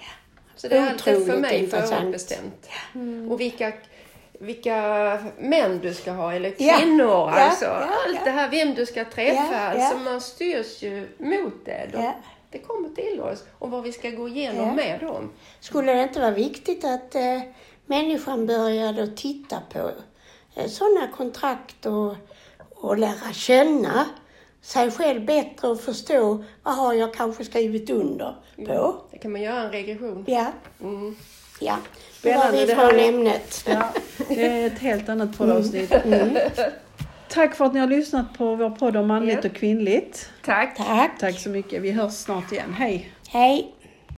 Så 0.56 0.68
det 0.68 0.78
är 0.78 0.90
alltid 0.90 1.26
för 1.26 1.38
mig 1.38 1.68
förutbestämt. 1.68 2.70
Och 3.30 3.40
vilka, 3.40 3.74
vilka 4.40 4.76
män 5.40 5.80
du 5.80 5.94
ska 5.94 6.12
ha 6.12 6.34
eller 6.34 6.52
kvinnor 6.52 7.08
Ja, 7.08 7.30
alltså. 7.32 7.66
ja, 7.66 7.90
Allt 8.06 8.16
ja. 8.16 8.22
det 8.26 8.32
här, 8.32 8.50
vem 8.50 8.74
du 8.74 8.86
ska 8.86 9.06
träffa. 9.06 9.54
Ja. 9.54 9.60
Alltså 9.60 9.98
man 9.98 10.22
styrs 10.22 10.82
ju 10.84 11.08
mot 11.18 11.66
det. 11.66 11.90
De. 11.92 12.14
Det 12.52 12.60
kommer 12.60 12.90
till 12.90 13.22
oss 13.22 13.44
och 13.60 13.72
vad 13.72 13.84
vi 13.84 13.92
ska 13.92 14.10
gå 14.10 14.28
igenom 14.28 14.76
med 14.76 15.00
dem. 15.00 15.32
Skulle 15.60 15.94
det 15.94 16.04
inte 16.04 16.20
vara 16.20 16.32
viktigt 16.32 16.86
att 16.86 17.16
eh, 17.16 17.42
människan 17.86 18.48
började 18.48 19.04
att 19.04 19.18
titta 19.18 19.58
på 19.74 19.92
eh, 20.56 20.68
sådana 20.68 21.08
kontrakt 21.08 21.86
och, 21.86 22.16
och 22.76 22.98
lära 22.98 23.34
känna 23.34 24.06
sig 24.62 24.92
själv 24.92 25.26
bättre 25.26 25.68
och 25.68 25.82
förstå 25.82 26.44
vad 26.64 26.76
har 26.76 26.94
jag 26.94 27.14
kanske 27.14 27.46
skrivit 27.46 27.90
under 27.90 28.36
på? 28.66 28.96
Det 29.12 29.18
kan 29.18 29.32
man 29.32 29.42
göra 29.42 29.62
en 29.64 29.72
regression. 29.72 30.24
Ja, 30.28 30.46
Mm. 30.82 31.16
ja. 31.60 31.76
Det 32.24 32.34
var 32.34 32.42
Spännande, 32.42 32.60
vi 32.60 32.66
det 32.66 32.76
från 32.76 33.00
ämnet. 33.00 33.66
Ja, 33.70 33.84
det 34.28 34.46
är 34.48 34.68
ett 34.68 34.80
helt 34.80 35.10
annat 35.10 35.38
poddavsnitt. 35.38 35.94
Tack 37.30 37.56
för 37.56 37.66
att 37.66 37.74
ni 37.74 37.80
har 37.80 37.88
lyssnat 37.88 38.38
på 38.38 38.56
vår 38.56 38.70
podd 38.70 38.96
om 38.98 39.08
manligt 39.08 39.40
Ja. 39.44 39.50
och 39.50 39.56
kvinnligt. 39.56 40.30
Tack. 40.46 40.78
Tack. 40.78 41.12
Tack 41.20 41.40
så 41.40 41.50
mycket. 41.50 41.82
Vi 41.82 41.92
hörs 41.92 42.14
snart 42.14 42.52
igen. 42.52 42.74
Hej! 42.74 43.12
Hej. 43.30 43.76